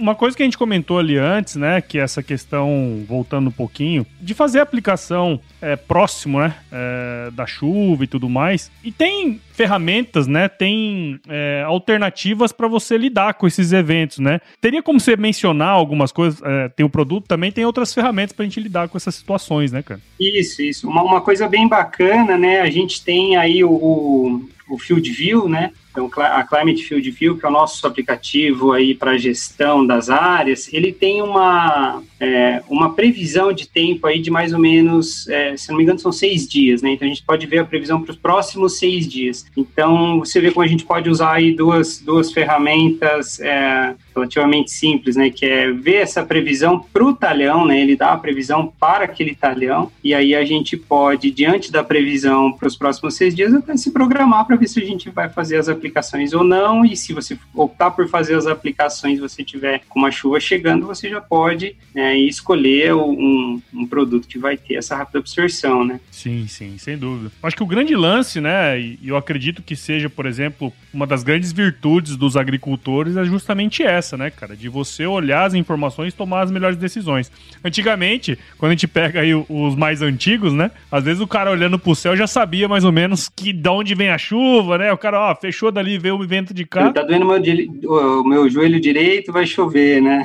Uma 0.08 0.16
coisa 0.16 0.38
que 0.38 0.42
a 0.42 0.46
gente 0.46 0.58
comentou 0.58 1.00
ali 1.00 1.18
antes, 1.18 1.58
né, 1.58 1.82
que 1.82 2.00
é 2.00 2.02
essa 2.02 2.24
questão, 2.24 3.04
voltando 3.06 3.50
um 3.50 3.52
pouquinho, 3.52 4.08
de 4.22 4.34
fazer 4.34 4.60
a 4.60 4.64
aplicação 4.64 5.38
é, 5.62 5.76
próximo, 5.76 6.40
né, 6.40 6.56
é, 6.72 7.30
da 7.32 7.46
chuva 7.46 8.06
e 8.06 8.08
tudo 8.08 8.30
mais. 8.30 8.72
E 8.82 8.90
tem 8.90 9.42
ferramentas, 9.52 10.26
né, 10.26 10.48
tem 10.48 11.20
é, 11.28 11.62
alternativas 11.66 12.54
para 12.54 12.70
você 12.70 12.98
lidar 12.98 13.34
com 13.34 13.46
esses 13.46 13.74
eventos, 13.74 14.20
né. 14.20 14.40
Teria 14.62 14.82
como 14.82 14.98
você 14.98 15.18
mencionar 15.18 15.72
algumas 15.72 16.14
coisas, 16.14 16.42
é, 16.42 16.70
tem 16.70 16.86
o 16.86 16.90
produto, 16.90 17.28
também 17.28 17.52
tem 17.52 17.66
outras 17.66 17.94
ferramentas 17.94 18.32
para 18.32 18.44
a 18.44 18.48
gente 18.48 18.62
lidar 18.62 18.88
com 18.88 18.96
essas 18.96 19.14
situações, 19.14 19.74
né, 19.74 19.84
cara? 19.84 20.00
Isso, 20.18 20.62
isso. 20.62 20.88
Uma, 20.88 21.04
uma 21.04 21.20
coisa 21.20 21.50
bem 21.50 21.68
bacana, 21.68 22.38
né, 22.38 22.62
a 22.62 22.70
gente 22.70 23.04
tem 23.04 23.36
aí 23.36 23.62
o, 23.62 23.72
o, 23.72 24.50
o 24.70 24.80
Field 24.80 25.12
View, 25.12 25.50
né, 25.50 25.74
então, 25.98 26.24
a 26.24 26.44
Climate 26.44 26.84
Field 26.84 27.10
View, 27.10 27.38
que 27.38 27.46
é 27.46 27.50
o 27.50 27.52
nosso 27.52 27.88
aplicativo 27.88 28.72
aí 28.72 28.94
para 28.94 29.18
gestão 29.18 29.86
das 29.86 30.12
áreas, 30.12 30.72
ele 30.72 30.92
tem 30.92 31.24
uma, 31.24 32.04
é, 32.20 32.62
uma 32.70 32.94
previsão 32.94 33.52
de 33.52 33.68
tempo 33.68 34.06
aí 34.06 34.20
de 34.20 34.30
mais 34.30 34.54
ou 34.54 34.60
menos, 34.60 35.28
é, 35.28 35.58
se 35.58 35.70
não 35.70 35.78
me 35.78 35.84
engano, 35.84 35.98
são 35.98 36.12
seis 36.12 36.48
dias, 36.48 36.84
né? 36.84 36.92
Então, 36.92 37.08
a 37.08 37.10
gente 37.10 37.24
pode 37.24 37.48
ver 37.48 37.60
a 37.60 37.66
previsão 37.66 38.00
para 38.00 38.12
os 38.12 38.18
próximos 38.18 38.78
seis 38.78 39.08
dias. 39.08 39.46
Então, 39.58 40.20
você 40.20 40.40
vê 40.40 40.52
como 40.52 40.64
a 40.64 40.68
gente 40.68 40.86
pode 40.86 41.10
usar 41.10 41.34
aí 41.34 41.52
duas, 41.52 42.00
duas 42.00 42.32
ferramentas 42.32 43.40
é, 43.40 43.96
relativamente 44.14 44.70
simples, 44.70 45.16
né? 45.16 45.32
Que 45.32 45.48
é 45.48 45.72
ver 45.72 45.96
essa 45.96 46.24
previsão 46.24 46.80
para 46.94 47.04
o 47.04 47.14
talhão, 47.14 47.66
né? 47.66 47.82
Ele 47.82 47.96
dá 47.96 48.12
a 48.12 48.18
previsão 48.18 48.72
para 48.80 49.06
aquele 49.06 49.34
talhão, 49.34 49.92
e 50.04 50.14
aí 50.14 50.36
a 50.36 50.46
gente 50.46 50.78
pode, 50.78 51.32
diante 51.32 51.72
da 51.72 51.84
previsão 51.84 52.52
para 52.52 52.68
os 52.68 52.76
próximos 52.76 53.16
seis 53.16 53.36
dias, 53.36 53.52
até 53.52 53.76
se 53.76 53.90
programar 53.90 54.46
para 54.46 54.56
ver 54.56 54.68
se 54.68 54.80
a 54.80 54.86
gente 54.86 55.10
vai 55.10 55.28
fazer 55.28 55.58
as 55.58 55.68
aplicações 55.68 55.87
aplicações 55.88 56.34
ou 56.34 56.44
não, 56.44 56.86
e 56.86 56.96
se 56.96 57.14
você 57.14 57.38
optar 57.54 57.92
por 57.92 58.08
fazer 58.08 58.36
as 58.36 58.46
aplicações, 58.46 59.20
você 59.20 59.44
tiver 59.44 59.82
com 59.88 60.00
uma 60.00 60.12
chuva 60.12 60.40
chegando, 60.40 60.86
você 60.86 61.10
já 61.10 61.22
pode 61.22 61.76
né, 61.96 62.18
escolher 62.18 62.94
um, 62.94 63.62
um, 63.74 63.88
produto 63.88 64.28
que 64.28 64.38
vai 64.38 64.58
ter 64.58 64.76
essa 64.76 64.96
rápida 64.96 65.20
absorção, 65.20 65.86
né? 65.86 66.00
Sim, 66.12 66.46
sim, 66.48 66.78
sem 66.78 66.98
dúvida. 66.98 67.32
Acho 67.42 67.56
que 67.56 67.64
o 67.64 67.68
grande 67.68 67.96
lance, 67.96 68.40
né, 68.42 68.80
e 68.80 69.00
eu 69.04 69.18
acredito 69.18 69.62
que 69.62 69.76
seja, 69.76 70.10
por 70.10 70.26
exemplo, 70.26 70.72
uma 70.94 71.08
das 71.08 71.24
grandes 71.24 71.52
virtudes 71.52 72.16
dos 72.16 72.36
agricultores 72.36 73.16
é 73.16 73.24
justamente 73.24 73.84
essa, 73.84 74.18
né, 74.18 74.30
cara, 74.30 74.56
de 74.56 74.70
você 74.70 75.06
olhar 75.06 75.46
as 75.46 75.54
informações 75.54 76.14
e 76.14 76.18
tomar 76.18 76.42
as 76.42 76.52
melhores 76.52 76.78
decisões. 76.78 77.32
Antigamente, 77.64 78.38
quando 78.58 78.72
a 78.72 78.74
gente 78.74 78.88
pega 78.88 79.22
aí 79.22 79.34
os 79.34 79.76
mais 79.76 80.02
antigos, 80.02 80.54
né, 80.54 80.72
às 80.92 81.04
vezes 81.04 81.22
o 81.22 81.28
cara 81.28 81.52
olhando 81.52 81.80
pro 81.80 81.96
céu 81.96 82.16
já 82.16 82.28
sabia 82.28 82.68
mais 82.68 82.84
ou 82.84 82.92
menos 82.92 83.30
que 83.30 83.54
de 83.54 83.70
onde 83.70 83.96
vem 83.96 84.10
a 84.10 84.18
chuva, 84.18 84.78
né, 84.78 84.92
o 84.92 84.98
cara, 84.98 85.20
ó, 85.20 85.36
fechou 85.36 85.67
dali, 85.72 85.98
veio 85.98 86.16
o 86.16 86.28
vento 86.28 86.54
de 86.54 86.66
cá. 86.66 86.92
Tá 86.92 87.04
doendo 87.04 87.26
meu, 87.26 88.22
o 88.22 88.24
meu 88.24 88.50
joelho 88.50 88.80
direito, 88.80 89.32
vai 89.32 89.46
chover, 89.46 90.02
né? 90.02 90.24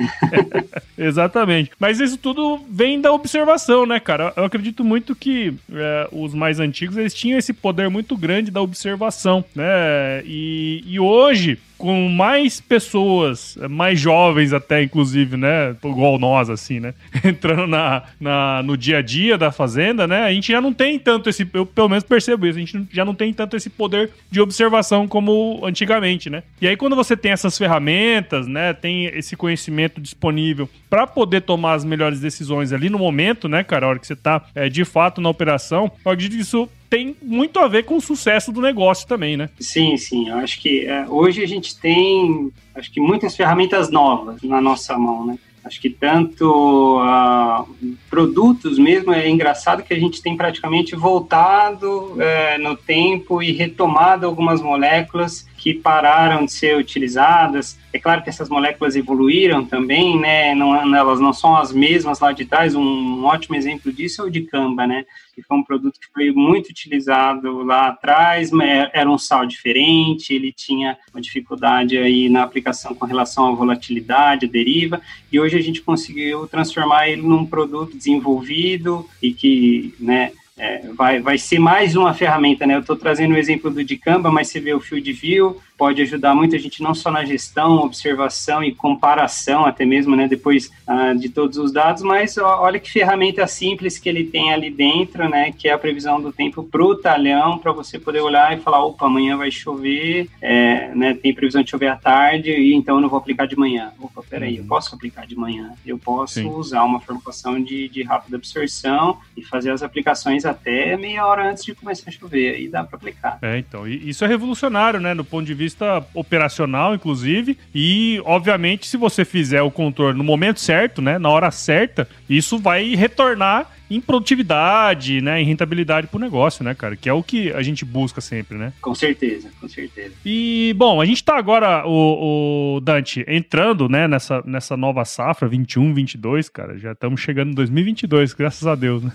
Exatamente. 0.96 1.70
Mas 1.78 2.00
isso 2.00 2.16
tudo 2.16 2.60
vem 2.68 3.00
da 3.00 3.12
observação, 3.12 3.86
né, 3.86 3.98
cara? 3.98 4.32
Eu 4.36 4.44
acredito 4.44 4.84
muito 4.84 5.14
que 5.14 5.54
é, 5.72 6.08
os 6.12 6.34
mais 6.34 6.60
antigos, 6.60 6.96
eles 6.96 7.14
tinham 7.14 7.38
esse 7.38 7.52
poder 7.52 7.88
muito 7.88 8.16
grande 8.16 8.50
da 8.50 8.60
observação, 8.60 9.44
né? 9.54 10.22
E, 10.24 10.84
e 10.86 11.00
hoje, 11.00 11.58
com 11.82 12.08
mais 12.08 12.60
pessoas, 12.60 13.58
mais 13.68 13.98
jovens 13.98 14.52
até, 14.52 14.84
inclusive, 14.84 15.36
né? 15.36 15.74
Igual 15.84 16.16
nós, 16.16 16.48
assim, 16.48 16.78
né? 16.78 16.94
Entrando 17.24 17.66
na, 17.66 18.04
na, 18.20 18.62
no 18.62 18.76
dia 18.76 18.98
a 18.98 19.02
dia 19.02 19.36
da 19.36 19.50
fazenda, 19.50 20.06
né? 20.06 20.22
A 20.22 20.32
gente 20.32 20.52
já 20.52 20.60
não 20.60 20.72
tem 20.72 20.96
tanto 20.96 21.28
esse. 21.28 21.44
Eu 21.52 21.66
pelo 21.66 21.88
menos 21.88 22.04
percebo 22.04 22.46
isso, 22.46 22.56
a 22.56 22.60
gente 22.60 22.86
já 22.92 23.04
não 23.04 23.16
tem 23.16 23.34
tanto 23.34 23.56
esse 23.56 23.68
poder 23.68 24.10
de 24.30 24.40
observação 24.40 25.08
como 25.08 25.60
antigamente, 25.66 26.30
né? 26.30 26.44
E 26.60 26.68
aí, 26.68 26.76
quando 26.76 26.94
você 26.94 27.16
tem 27.16 27.32
essas 27.32 27.58
ferramentas, 27.58 28.46
né? 28.46 28.72
Tem 28.72 29.06
esse 29.06 29.34
conhecimento 29.34 30.00
disponível 30.00 30.70
para 30.88 31.04
poder 31.04 31.40
tomar 31.40 31.72
as 31.72 31.84
melhores 31.84 32.20
decisões 32.20 32.72
ali 32.72 32.88
no 32.90 32.98
momento, 32.98 33.48
né, 33.48 33.64
cara? 33.64 33.86
A 33.86 33.88
hora 33.88 33.98
que 33.98 34.06
você 34.06 34.14
tá 34.14 34.40
é, 34.54 34.68
de 34.68 34.84
fato 34.84 35.20
na 35.20 35.28
operação, 35.28 35.90
eu 36.04 36.12
acredito 36.12 36.36
que 36.36 36.42
isso 36.42 36.68
tem 36.92 37.16
muito 37.22 37.58
a 37.58 37.66
ver 37.66 37.84
com 37.84 37.96
o 37.96 38.02
sucesso 38.02 38.52
do 38.52 38.60
negócio 38.60 39.08
também, 39.08 39.34
né? 39.34 39.48
Sim, 39.58 39.96
sim. 39.96 40.28
Eu 40.28 40.36
acho 40.36 40.60
que 40.60 40.84
é, 40.84 41.06
hoje 41.08 41.42
a 41.42 41.48
gente 41.48 41.74
tem 41.80 42.52
acho 42.74 42.92
que 42.92 43.00
muitas 43.00 43.34
ferramentas 43.34 43.90
novas 43.90 44.42
na 44.42 44.60
nossa 44.60 44.98
mão, 44.98 45.24
né? 45.24 45.38
Acho 45.64 45.80
que 45.80 45.88
tanto 45.88 47.00
uh, 47.00 47.66
produtos 48.10 48.78
mesmo, 48.78 49.10
é 49.10 49.26
engraçado 49.26 49.82
que 49.82 49.94
a 49.94 49.98
gente 49.98 50.20
tem 50.20 50.36
praticamente 50.36 50.94
voltado 50.94 52.12
uh, 52.12 52.60
no 52.60 52.76
tempo 52.76 53.42
e 53.42 53.52
retomado 53.52 54.26
algumas 54.26 54.60
moléculas 54.60 55.46
que 55.62 55.72
pararam 55.72 56.44
de 56.44 56.52
ser 56.52 56.76
utilizadas. 56.76 57.78
É 57.92 57.98
claro 57.98 58.20
que 58.20 58.28
essas 58.28 58.48
moléculas 58.48 58.96
evoluíram 58.96 59.64
também, 59.64 60.18
né? 60.18 60.56
Não, 60.56 60.74
elas 60.96 61.20
não 61.20 61.32
são 61.32 61.56
as 61.56 61.72
mesmas 61.72 62.18
lá 62.18 62.32
de 62.32 62.44
trás. 62.44 62.74
Um, 62.74 63.22
ótimo 63.22 63.54
exemplo 63.54 63.92
disso 63.92 64.22
é 64.22 64.24
o 64.24 64.30
de 64.30 64.40
Camba, 64.40 64.88
né? 64.88 65.04
Que 65.32 65.40
foi 65.40 65.56
um 65.56 65.62
produto 65.62 66.00
que 66.00 66.08
foi 66.12 66.32
muito 66.32 66.70
utilizado 66.70 67.62
lá 67.62 67.86
atrás, 67.86 68.50
mas 68.50 68.90
era 68.92 69.08
um 69.08 69.16
sal 69.16 69.46
diferente, 69.46 70.34
ele 70.34 70.50
tinha 70.50 70.98
uma 71.14 71.20
dificuldade 71.20 71.96
aí 71.96 72.28
na 72.28 72.42
aplicação 72.42 72.92
com 72.92 73.06
relação 73.06 73.46
à 73.46 73.54
volatilidade, 73.54 74.48
deriva, 74.48 75.00
e 75.30 75.38
hoje 75.38 75.56
a 75.56 75.62
gente 75.62 75.80
conseguiu 75.80 76.48
transformar 76.48 77.08
ele 77.08 77.22
num 77.22 77.46
produto 77.46 77.96
desenvolvido 77.96 79.08
e 79.22 79.32
que, 79.32 79.94
né, 80.00 80.32
é, 80.62 80.80
vai, 80.94 81.18
vai 81.18 81.36
ser 81.36 81.58
mais 81.58 81.96
uma 81.96 82.14
ferramenta, 82.14 82.64
né? 82.64 82.76
Eu 82.76 82.80
estou 82.80 82.94
trazendo 82.94 83.34
o 83.34 83.36
exemplo 83.36 83.68
do 83.68 83.82
Dicamba, 83.82 84.30
mas 84.30 84.46
você 84.46 84.60
vê 84.60 84.72
o 84.72 84.78
Field 84.78 85.12
View, 85.12 85.60
pode 85.82 86.00
ajudar 86.00 86.32
muito 86.32 86.54
a 86.54 86.58
gente 86.60 86.80
não 86.80 86.94
só 86.94 87.10
na 87.10 87.24
gestão, 87.24 87.78
observação 87.78 88.62
e 88.62 88.72
comparação 88.72 89.66
até 89.66 89.84
mesmo, 89.84 90.14
né, 90.14 90.28
depois 90.28 90.70
ah, 90.86 91.12
de 91.12 91.28
todos 91.28 91.58
os 91.58 91.72
dados, 91.72 92.04
mas 92.04 92.38
ó, 92.38 92.60
olha 92.62 92.78
que 92.78 92.88
ferramenta 92.88 93.44
simples 93.48 93.98
que 93.98 94.08
ele 94.08 94.22
tem 94.22 94.52
ali 94.52 94.70
dentro, 94.70 95.28
né, 95.28 95.50
que 95.50 95.66
é 95.66 95.72
a 95.72 95.78
previsão 95.78 96.20
do 96.20 96.32
tempo 96.32 96.62
para 96.62 96.84
o 96.84 96.94
talhão, 96.94 97.58
para 97.58 97.72
você 97.72 97.98
poder 97.98 98.20
olhar 98.20 98.56
e 98.56 98.60
falar, 98.60 98.84
opa, 98.84 99.06
amanhã 99.06 99.36
vai 99.36 99.50
chover, 99.50 100.28
é, 100.40 100.94
né, 100.94 101.14
tem 101.14 101.34
previsão 101.34 101.64
de 101.64 101.70
chover 101.70 101.88
à 101.88 101.96
tarde, 101.96 102.52
e 102.52 102.72
então 102.74 102.94
eu 102.94 103.00
não 103.00 103.08
vou 103.08 103.18
aplicar 103.18 103.46
de 103.46 103.58
manhã. 103.58 103.90
Opa, 104.00 104.22
peraí, 104.22 104.58
eu 104.58 104.62
uhum. 104.62 104.68
posso 104.68 104.94
aplicar 104.94 105.26
de 105.26 105.34
manhã, 105.34 105.72
eu 105.84 105.98
posso 105.98 106.34
Sim. 106.34 106.48
usar 106.48 106.84
uma 106.84 107.00
formulação 107.00 107.60
de, 107.60 107.88
de 107.88 108.04
rápida 108.04 108.36
absorção 108.36 109.18
e 109.36 109.42
fazer 109.42 109.72
as 109.72 109.82
aplicações 109.82 110.44
até 110.52 110.96
meia 110.96 111.26
hora 111.26 111.50
antes 111.50 111.64
de 111.64 111.74
começar 111.74 112.08
a 112.08 112.12
chover, 112.12 112.54
aí 112.54 112.68
dá 112.68 112.84
para 112.84 112.96
aplicar. 112.96 113.38
É, 113.42 113.58
então, 113.58 113.86
isso 113.86 114.24
é 114.24 114.28
revolucionário, 114.28 115.00
né, 115.00 115.14
no 115.14 115.24
ponto 115.24 115.44
de 115.44 115.54
vista 115.54 116.04
operacional, 116.14 116.94
inclusive. 116.94 117.58
E, 117.74 118.20
obviamente, 118.24 118.86
se 118.86 118.96
você 118.96 119.24
fizer 119.24 119.62
o 119.62 119.70
controle 119.70 120.16
no 120.16 120.24
momento 120.24 120.60
certo, 120.60 121.02
né, 121.02 121.18
na 121.18 121.28
hora 121.28 121.50
certa, 121.50 122.08
isso 122.28 122.58
vai 122.58 122.94
retornar 122.94 123.71
em 123.96 124.00
produtividade, 124.00 125.20
né, 125.20 125.40
em 125.40 125.44
rentabilidade 125.44 126.06
pro 126.06 126.18
negócio, 126.18 126.64
né, 126.64 126.74
cara? 126.74 126.96
Que 126.96 127.08
é 127.08 127.12
o 127.12 127.22
que 127.22 127.52
a 127.52 127.62
gente 127.62 127.84
busca 127.84 128.20
sempre, 128.20 128.56
né? 128.56 128.72
Com 128.80 128.94
certeza, 128.94 129.50
com 129.60 129.68
certeza. 129.68 130.14
E, 130.24 130.74
bom, 130.76 131.00
a 131.00 131.04
gente 131.04 131.22
tá 131.22 131.36
agora, 131.36 131.86
o, 131.86 132.76
o 132.76 132.80
Dante, 132.80 133.24
entrando, 133.28 133.88
né, 133.88 134.06
nessa, 134.08 134.42
nessa 134.46 134.76
nova 134.76 135.04
safra, 135.04 135.48
21, 135.48 135.94
22, 135.94 136.48
cara. 136.48 136.78
Já 136.78 136.92
estamos 136.92 137.20
chegando 137.20 137.50
em 137.50 137.54
2022, 137.54 138.32
graças 138.34 138.66
a 138.66 138.74
Deus, 138.74 139.02
né? 139.02 139.12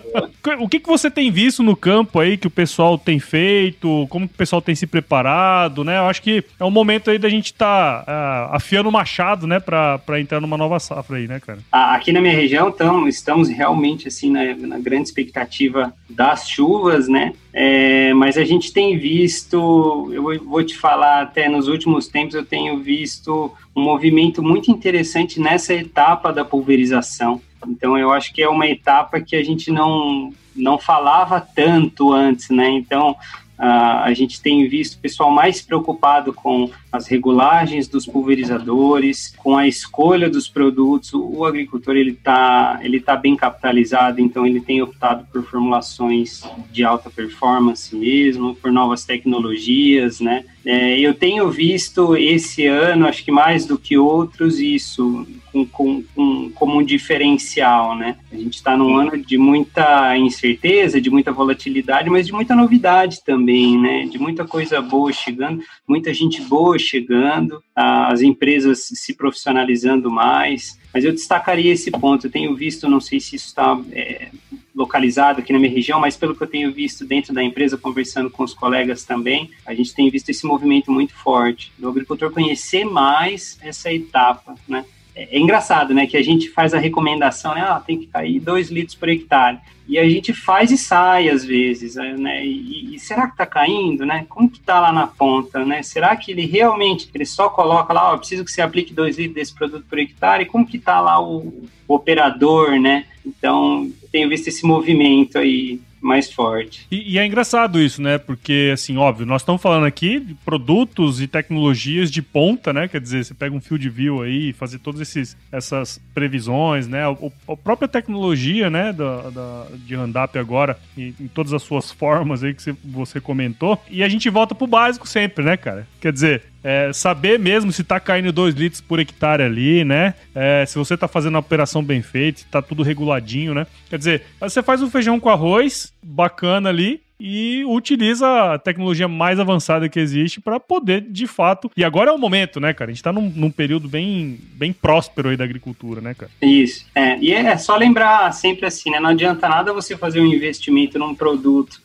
o 0.58 0.68
que, 0.68 0.80
que 0.80 0.88
você 0.88 1.10
tem 1.10 1.30
visto 1.30 1.62
no 1.62 1.76
campo 1.76 2.20
aí 2.20 2.36
que 2.36 2.46
o 2.46 2.50
pessoal 2.50 2.98
tem 2.98 3.18
feito? 3.18 4.06
Como 4.08 4.28
que 4.28 4.34
o 4.34 4.38
pessoal 4.38 4.62
tem 4.62 4.74
se 4.74 4.86
preparado, 4.86 5.84
né? 5.84 5.98
Eu 5.98 6.06
acho 6.06 6.22
que 6.22 6.44
é 6.58 6.64
um 6.64 6.70
momento 6.70 7.10
aí 7.10 7.18
da 7.18 7.28
gente 7.28 7.52
tá 7.52 8.04
uh, 8.06 8.54
afiando 8.54 8.88
o 8.88 8.92
machado, 8.92 9.46
né, 9.46 9.60
pra, 9.60 9.98
pra 9.98 10.20
entrar 10.20 10.40
numa 10.40 10.56
nova 10.56 10.78
safra 10.78 11.16
aí, 11.16 11.26
né, 11.26 11.40
cara? 11.40 11.58
Aqui 11.70 12.12
na 12.12 12.20
minha 12.20 12.34
região, 12.34 12.74
estamos 13.08 13.48
realmente 13.48 14.08
assim 14.14 14.30
na, 14.30 14.54
na 14.54 14.78
grande 14.78 15.08
expectativa 15.08 15.92
das 16.08 16.48
chuvas, 16.48 17.08
né? 17.08 17.32
É, 17.52 18.14
mas 18.14 18.38
a 18.38 18.44
gente 18.44 18.72
tem 18.72 18.96
visto, 18.96 20.10
eu 20.12 20.22
vou 20.44 20.62
te 20.62 20.76
falar, 20.76 21.22
até 21.22 21.48
nos 21.48 21.68
últimos 21.68 22.08
tempos 22.08 22.34
eu 22.34 22.44
tenho 22.44 22.78
visto 22.78 23.52
um 23.74 23.82
movimento 23.82 24.42
muito 24.42 24.70
interessante 24.70 25.40
nessa 25.40 25.74
etapa 25.74 26.32
da 26.32 26.44
pulverização. 26.44 27.40
Então 27.66 27.98
eu 27.98 28.12
acho 28.12 28.32
que 28.32 28.42
é 28.42 28.48
uma 28.48 28.66
etapa 28.66 29.20
que 29.20 29.36
a 29.36 29.42
gente 29.42 29.70
não 29.70 30.32
não 30.54 30.78
falava 30.78 31.40
tanto 31.40 32.12
antes, 32.12 32.48
né? 32.48 32.70
Então 32.70 33.16
a 33.56 34.12
gente 34.12 34.40
tem 34.40 34.68
visto 34.68 34.96
o 34.96 34.98
pessoal 34.98 35.30
mais 35.30 35.62
preocupado 35.62 36.32
com 36.32 36.70
as 36.94 37.08
regulagens 37.08 37.88
dos 37.88 38.06
pulverizadores, 38.06 39.34
com 39.38 39.56
a 39.56 39.66
escolha 39.66 40.30
dos 40.30 40.48
produtos. 40.48 41.12
O 41.12 41.44
agricultor 41.44 41.96
ele 41.96 42.12
está 42.12 42.78
ele 42.82 43.00
tá 43.00 43.16
bem 43.16 43.34
capitalizado, 43.34 44.20
então 44.20 44.46
ele 44.46 44.60
tem 44.60 44.80
optado 44.80 45.26
por 45.32 45.42
formulações 45.44 46.44
de 46.70 46.84
alta 46.84 47.10
performance 47.10 47.94
mesmo, 47.96 48.54
por 48.54 48.70
novas 48.70 49.04
tecnologias, 49.04 50.20
né? 50.20 50.44
É, 50.64 50.98
eu 50.98 51.12
tenho 51.12 51.50
visto 51.50 52.16
esse 52.16 52.64
ano, 52.64 53.06
acho 53.06 53.24
que 53.24 53.32
mais 53.32 53.66
do 53.66 53.76
que 53.76 53.98
outros, 53.98 54.60
isso 54.60 55.26
com, 55.52 55.66
com, 55.66 56.02
com, 56.14 56.50
como 56.50 56.78
um 56.78 56.82
diferencial, 56.82 57.94
né? 57.94 58.16
A 58.32 58.36
gente 58.36 58.54
está 58.54 58.76
num 58.76 58.96
ano 58.96 59.16
de 59.18 59.36
muita 59.36 60.16
incerteza, 60.16 61.00
de 61.00 61.10
muita 61.10 61.30
volatilidade, 61.30 62.08
mas 62.08 62.26
de 62.26 62.32
muita 62.32 62.56
novidade 62.56 63.22
também, 63.22 63.78
né? 63.78 64.06
De 64.06 64.18
muita 64.18 64.46
coisa 64.46 64.80
boa 64.80 65.12
chegando, 65.12 65.62
muita 65.86 66.14
gente 66.14 66.40
boa 66.42 66.78
chegando, 66.84 67.62
as 67.74 68.22
empresas 68.22 68.84
se 68.92 69.14
profissionalizando 69.14 70.10
mais. 70.10 70.78
Mas 70.92 71.04
eu 71.04 71.12
destacaria 71.12 71.72
esse 71.72 71.90
ponto. 71.90 72.26
Eu 72.26 72.30
tenho 72.30 72.54
visto, 72.54 72.88
não 72.88 73.00
sei 73.00 73.18
se 73.18 73.36
isso 73.36 73.46
está 73.46 73.80
é, 73.92 74.28
localizado 74.74 75.40
aqui 75.40 75.52
na 75.52 75.58
minha 75.58 75.72
região, 75.72 76.00
mas 76.00 76.16
pelo 76.16 76.34
que 76.34 76.42
eu 76.42 76.46
tenho 76.46 76.72
visto 76.72 77.04
dentro 77.04 77.32
da 77.32 77.42
empresa, 77.42 77.78
conversando 77.78 78.28
com 78.30 78.42
os 78.42 78.52
colegas 78.52 79.04
também, 79.04 79.50
a 79.64 79.74
gente 79.74 79.94
tem 79.94 80.10
visto 80.10 80.28
esse 80.30 80.46
movimento 80.46 80.90
muito 80.90 81.14
forte 81.14 81.72
do 81.78 81.88
agricultor 81.88 82.30
conhecer 82.32 82.84
mais 82.84 83.58
essa 83.62 83.92
etapa, 83.92 84.54
né? 84.68 84.84
É, 85.14 85.36
é 85.36 85.38
engraçado, 85.38 85.94
né, 85.94 86.06
que 86.06 86.16
a 86.16 86.22
gente 86.22 86.50
faz 86.50 86.74
a 86.74 86.78
recomendação, 86.78 87.54
né, 87.54 87.62
ah, 87.62 87.82
tem 87.84 87.98
que 87.98 88.06
cair 88.06 88.40
2 88.40 88.70
litros 88.70 88.94
por 88.94 89.08
hectare, 89.08 89.58
e 89.86 89.98
a 89.98 90.08
gente 90.08 90.32
faz 90.32 90.70
e 90.70 90.78
sai 90.78 91.28
às 91.28 91.44
vezes, 91.44 91.94
né, 91.94 92.44
e, 92.44 92.94
e 92.94 92.98
será 92.98 93.26
que 93.26 93.34
está 93.34 93.46
caindo, 93.46 94.04
né, 94.04 94.26
como 94.28 94.50
que 94.50 94.58
está 94.58 94.80
lá 94.80 94.92
na 94.92 95.06
ponta, 95.06 95.64
né, 95.64 95.82
será 95.82 96.16
que 96.16 96.32
ele 96.32 96.46
realmente, 96.46 97.08
ele 97.14 97.26
só 97.26 97.48
coloca 97.48 97.92
lá, 97.92 98.10
ó, 98.10 98.14
oh, 98.14 98.18
preciso 98.18 98.44
que 98.44 98.50
você 98.50 98.60
aplique 98.60 98.92
2 98.92 99.18
litros 99.18 99.34
desse 99.34 99.54
produto 99.54 99.86
por 99.88 99.98
hectare, 99.98 100.46
como 100.46 100.66
que 100.66 100.76
está 100.76 101.00
lá 101.00 101.20
o, 101.20 101.68
o 101.86 101.94
operador, 101.94 102.78
né, 102.80 103.04
então 103.24 103.90
tenho 104.10 104.28
visto 104.28 104.48
esse 104.48 104.66
movimento 104.66 105.38
aí 105.38 105.80
mais 106.04 106.30
forte. 106.30 106.86
E, 106.90 107.14
e, 107.14 107.18
é 107.18 107.24
engraçado 107.24 107.80
isso, 107.80 108.02
né? 108.02 108.18
Porque, 108.18 108.70
assim, 108.72 108.96
óbvio, 108.98 109.24
nós 109.24 109.40
estamos 109.40 109.62
falando 109.62 109.86
aqui 109.86 110.20
de 110.20 110.34
produtos 110.34 111.20
e 111.20 111.26
tecnologias 111.26 112.10
de 112.10 112.20
ponta, 112.20 112.72
né? 112.74 112.86
Quer 112.86 113.00
dizer, 113.00 113.24
você 113.24 113.32
pega 113.32 113.56
um 113.56 113.60
field 113.60 113.88
view 113.88 114.22
aí, 114.22 114.52
fazer 114.52 114.78
todas 114.80 115.36
essas 115.50 116.00
previsões, 116.12 116.86
né? 116.86 117.08
O, 117.08 117.32
a 117.48 117.56
própria 117.56 117.88
tecnologia, 117.88 118.68
né, 118.68 118.92
da, 118.92 119.30
da, 119.30 119.66
de 119.74 119.94
Handap 119.94 120.36
agora, 120.36 120.78
em, 120.96 121.14
em, 121.18 121.28
todas 121.28 121.54
as 121.54 121.62
suas 121.62 121.90
formas 121.90 122.44
aí 122.44 122.52
que 122.52 122.74
você 122.84 123.18
comentou. 123.18 123.82
E 123.88 124.02
a 124.02 124.08
gente 124.08 124.28
volta 124.28 124.54
pro 124.54 124.66
básico 124.66 125.08
sempre, 125.08 125.42
né, 125.42 125.56
cara? 125.56 125.86
Quer 126.00 126.12
dizer, 126.12 126.42
é, 126.64 126.90
saber 126.94 127.38
mesmo 127.38 127.70
se 127.70 127.84
tá 127.84 128.00
caindo 128.00 128.32
2 128.32 128.54
litros 128.54 128.80
por 128.80 128.98
hectare 128.98 129.42
ali, 129.42 129.84
né? 129.84 130.14
É, 130.34 130.64
se 130.66 130.76
você 130.78 130.96
tá 130.96 131.06
fazendo 131.06 131.36
a 131.36 131.40
operação 131.40 131.84
bem 131.84 132.00
feita, 132.00 132.42
tá 132.50 132.62
tudo 132.62 132.82
reguladinho, 132.82 133.52
né? 133.52 133.66
Quer 133.90 133.98
dizer, 133.98 134.22
você 134.40 134.62
faz 134.62 134.80
um 134.80 134.90
feijão 134.90 135.20
com 135.20 135.28
arroz 135.28 135.92
bacana 136.02 136.70
ali, 136.70 137.04
e 137.18 137.64
utiliza 137.64 138.54
a 138.54 138.58
tecnologia 138.58 139.06
mais 139.06 139.38
avançada 139.38 139.88
que 139.88 140.00
existe 140.00 140.40
para 140.40 140.58
poder, 140.58 141.00
de 141.00 141.26
fato. 141.26 141.70
E 141.76 141.84
agora 141.84 142.10
é 142.10 142.12
o 142.12 142.18
momento, 142.18 142.58
né, 142.58 142.74
cara? 142.74 142.90
A 142.90 142.92
gente 142.92 143.00
está 143.00 143.12
num, 143.12 143.32
num, 143.34 143.50
período 143.50 143.88
bem, 143.88 144.38
bem 144.54 144.72
próspero 144.72 145.28
aí 145.28 145.36
da 145.36 145.44
agricultura, 145.44 146.00
né, 146.00 146.12
cara? 146.12 146.30
Isso. 146.42 146.84
É, 146.94 147.16
e 147.18 147.32
é 147.32 147.56
só 147.56 147.76
lembrar 147.76 148.30
sempre 148.32 148.66
assim, 148.66 148.90
né? 148.90 148.98
Não 148.98 149.10
adianta 149.10 149.48
nada 149.48 149.72
você 149.72 149.96
fazer 149.96 150.20
um 150.20 150.26
investimento 150.26 150.98
num 150.98 151.14
produto 151.14 151.83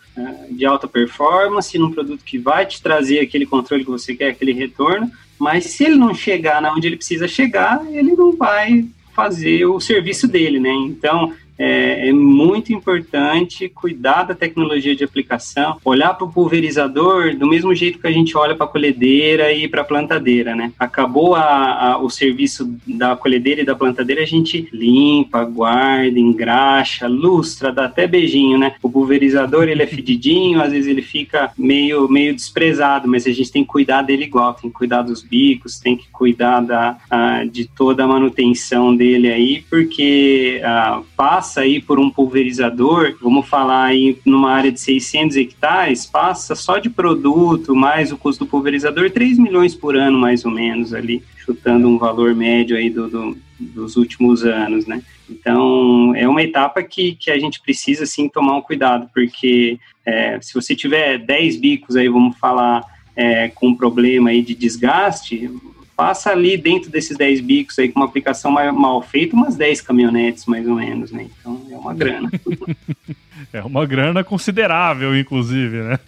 de 0.49 0.65
alta 0.65 0.87
performance, 0.87 1.77
num 1.77 1.91
produto 1.91 2.23
que 2.23 2.37
vai 2.37 2.65
te 2.65 2.81
trazer 2.81 3.19
aquele 3.19 3.45
controle 3.45 3.83
que 3.83 3.89
você 3.89 4.15
quer, 4.15 4.29
aquele 4.29 4.53
retorno, 4.53 5.09
mas 5.37 5.65
se 5.65 5.85
ele 5.85 5.95
não 5.95 6.13
chegar 6.13 6.61
na 6.61 6.73
onde 6.73 6.87
ele 6.87 6.97
precisa 6.97 7.27
chegar, 7.27 7.85
ele 7.91 8.13
não 8.13 8.35
vai 8.35 8.85
fazer 9.13 9.65
o 9.65 9.79
serviço 9.79 10.27
dele, 10.27 10.59
né? 10.59 10.71
Então, 10.71 11.33
é, 11.59 12.07
é, 12.07 12.13
muito 12.13 12.71
importante 12.71 13.67
cuidar 13.67 14.23
da 14.23 14.33
tecnologia 14.33 14.95
de 14.95 15.03
aplicação, 15.03 15.77
olhar 15.83 16.13
para 16.13 16.25
o 16.25 16.31
pulverizador 16.31 17.35
do 17.35 17.45
mesmo 17.45 17.75
jeito 17.75 17.99
que 17.99 18.07
a 18.07 18.11
gente 18.11 18.37
olha 18.37 18.55
para 18.55 18.65
a 18.65 18.69
colhedeira 18.69 19.51
e 19.51 19.67
para 19.67 19.81
a 19.81 19.85
plantadeira, 19.85 20.55
né? 20.55 20.71
Acabou 20.79 21.35
a, 21.35 21.91
a, 21.91 21.97
o 21.97 22.09
serviço 22.09 22.73
da 22.87 23.13
colhedeira 23.17 23.61
e 23.61 23.65
da 23.65 23.75
plantadeira, 23.75 24.21
a 24.21 24.25
gente 24.25 24.69
limpa, 24.71 25.43
guarda, 25.43 26.17
engraxa, 26.17 27.07
lustra, 27.07 27.73
dá 27.73 27.85
até 27.85 28.07
beijinho, 28.07 28.57
né? 28.57 28.75
O 28.81 28.89
pulverizador, 28.89 29.67
ele 29.67 29.83
é 29.83 29.87
fedidinho, 29.87 30.61
às 30.61 30.71
vezes 30.71 30.87
ele 30.87 31.01
fica 31.01 31.51
meio, 31.57 32.07
meio 32.07 32.33
desprezado, 32.33 33.05
mas 33.05 33.27
a 33.27 33.31
gente 33.31 33.51
tem 33.51 33.63
que 33.63 33.69
cuidar 33.69 34.01
dele 34.01 34.23
igual, 34.23 34.53
tem 34.53 34.69
que 34.69 34.75
cuidar 34.77 35.01
dos 35.01 35.21
bicos, 35.21 35.77
tem 35.77 35.97
que 35.97 36.07
cuidar 36.09 36.61
da, 36.61 36.97
a, 37.09 37.43
de 37.43 37.65
toda 37.65 38.05
a 38.05 38.07
manutenção 38.07 38.95
dele 38.95 39.29
aí, 39.29 39.65
porque 39.69 40.61
a, 40.63 41.01
passa 41.17 41.48
passa 41.49 41.61
aí 41.61 41.81
por 41.81 41.99
um 41.99 42.11
pulverizador, 42.11 43.17
vamos 43.19 43.47
falar 43.47 43.85
aí 43.85 44.19
numa 44.23 44.51
área 44.51 44.71
de 44.71 44.79
600 44.79 45.35
hectares, 45.35 46.05
passa 46.05 46.53
só 46.53 46.77
de 46.77 46.91
produto, 46.91 47.75
mais 47.75 48.11
o 48.11 48.17
custo 48.17 48.45
do 48.45 48.49
pulverizador, 48.49 49.09
3 49.09 49.39
milhões 49.39 49.73
por 49.73 49.95
ano, 49.95 50.19
mais 50.19 50.45
ou 50.45 50.51
menos, 50.51 50.93
ali, 50.93 51.23
chutando 51.39 51.87
um 51.87 51.97
valor 51.97 52.35
médio 52.35 52.77
aí 52.77 52.89
do, 52.89 53.07
do 53.07 53.37
dos 53.59 53.97
últimos 53.97 54.45
anos, 54.45 54.85
né? 54.85 55.01
Então, 55.29 56.15
é 56.15 56.25
uma 56.29 56.41
etapa 56.41 56.81
que, 56.81 57.13
que 57.15 57.29
a 57.29 57.37
gente 57.37 57.59
precisa, 57.61 58.05
sim, 58.05 58.29
tomar 58.29 58.55
um 58.55 58.61
cuidado, 58.61 59.09
porque 59.13 59.77
é, 60.05 60.39
se 60.41 60.53
você 60.53 60.73
tiver 60.73 61.17
10 61.17 61.57
bicos 61.57 61.97
aí, 61.97 62.07
vamos 62.07 62.37
falar, 62.37 62.81
é, 63.17 63.49
com 63.49 63.67
um 63.67 63.75
problema 63.75 64.29
aí 64.29 64.41
de 64.41 64.55
desgaste, 64.55 65.51
passa 65.99 66.29
ali 66.29 66.55
dentro 66.55 66.89
desses 66.89 67.17
10 67.17 67.41
bicos 67.41 67.77
aí 67.77 67.89
com 67.89 67.99
uma 67.99 68.05
aplicação 68.05 68.49
mal, 68.49 69.01
feita, 69.01 69.35
umas 69.35 69.57
10 69.57 69.81
caminhonetes 69.81 70.45
mais 70.45 70.65
ou 70.65 70.75
menos, 70.75 71.11
né? 71.11 71.27
Então 71.37 71.61
é 71.69 71.75
uma 71.75 71.93
grana. 71.93 72.31
é 73.53 73.61
uma 73.61 73.85
grana 73.85 74.23
considerável, 74.23 75.17
inclusive, 75.17 75.77
né? 75.77 75.99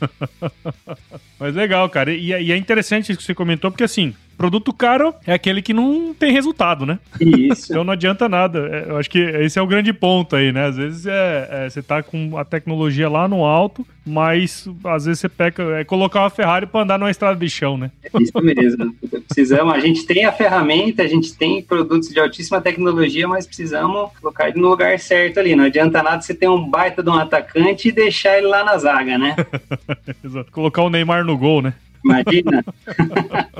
Mas 1.40 1.56
legal, 1.56 1.90
cara. 1.90 2.14
E, 2.14 2.28
e 2.28 2.52
é 2.52 2.58
interessante 2.58 3.12
isso 3.12 3.20
que 3.20 3.26
você 3.26 3.34
comentou, 3.34 3.72
porque 3.72 3.84
assim, 3.84 4.14
Produto 4.42 4.74
caro 4.74 5.14
é 5.28 5.34
aquele 5.34 5.62
que 5.62 5.72
não 5.72 6.16
tem 6.18 6.34
resultado, 6.34 6.84
né? 6.84 6.98
Isso. 7.20 7.68
então 7.72 7.84
não 7.84 7.94
adianta 7.94 8.28
nada. 8.28 8.68
É, 8.72 8.90
eu 8.90 8.98
acho 8.98 9.08
que 9.08 9.20
esse 9.20 9.60
é 9.60 9.62
o 9.62 9.68
grande 9.68 9.94
ponto 9.94 10.36
aí, 10.36 10.52
né? 10.52 10.66
Às 10.66 10.78
vezes 10.78 11.06
é, 11.06 11.48
é, 11.52 11.70
você 11.70 11.80
tá 11.80 12.02
com 12.02 12.36
a 12.36 12.44
tecnologia 12.44 13.08
lá 13.08 13.28
no 13.28 13.46
alto, 13.46 13.86
mas 14.04 14.68
às 14.84 15.06
vezes 15.06 15.20
você 15.20 15.30
peca, 15.30 15.62
é 15.78 15.84
colocar 15.84 16.22
uma 16.22 16.30
Ferrari 16.32 16.66
para 16.66 16.82
andar 16.82 16.98
numa 16.98 17.12
estrada 17.12 17.40
de 17.40 17.48
chão, 17.48 17.78
né? 17.78 17.92
É 18.04 18.10
isso 18.20 18.42
mesmo. 18.42 18.96
Precisamos, 19.28 19.76
a 19.76 19.80
gente 19.80 20.08
tem 20.08 20.26
a 20.26 20.32
ferramenta, 20.32 21.04
a 21.04 21.08
gente 21.08 21.36
tem 21.36 21.62
produtos 21.62 22.10
de 22.10 22.20
altíssima 22.20 22.60
tecnologia, 22.60 23.28
mas 23.28 23.46
precisamos 23.46 24.10
colocar 24.20 24.50
ele 24.50 24.60
no 24.60 24.70
lugar 24.70 24.98
certo 24.98 25.40
ali. 25.40 25.56
Não 25.56 25.66
adianta 25.66 26.02
nada 26.02 26.20
você 26.20 26.34
ter 26.34 26.50
um 26.50 26.68
baita 26.68 27.04
de 27.04 27.12
um 27.12 27.14
atacante 27.22 27.88
e 27.88 27.92
deixar 27.92 28.38
ele 28.38 28.48
lá 28.48 28.64
na 28.64 28.78
zaga, 28.78 29.18
né? 29.18 29.36
Exato. 30.24 30.52
Colocar 30.52 30.84
o 30.84 30.90
Neymar 30.90 31.24
no 31.24 31.38
gol, 31.38 31.62
né? 31.62 31.74
Imagina. 32.04 32.64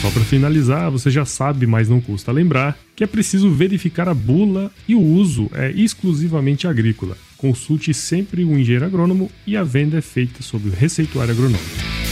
Só 0.01 0.09
para 0.11 0.23
finalizar, 0.23 0.89
você 0.89 1.09
já 1.09 1.25
sabe, 1.25 1.67
mas 1.67 1.89
não 1.89 1.99
custa 1.99 2.31
lembrar, 2.31 2.77
que 2.95 3.03
é 3.03 3.07
preciso 3.07 3.49
verificar 3.49 4.07
a 4.07 4.13
bula 4.13 4.71
e 4.87 4.95
o 4.95 5.01
uso 5.01 5.51
é 5.53 5.71
exclusivamente 5.71 6.67
agrícola. 6.67 7.17
Consulte 7.35 7.93
sempre 7.93 8.45
o 8.45 8.57
engenheiro 8.57 8.85
agrônomo 8.85 9.29
e 9.45 9.57
a 9.57 9.63
venda 9.63 9.97
é 9.97 10.01
feita 10.01 10.41
sob 10.41 10.69
o 10.69 10.71
receituário 10.71 11.33
agronômico. 11.33 12.08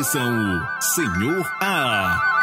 A 0.00 0.02
edição 0.02 0.66
Senhor 0.80 1.52
A. 1.60 2.39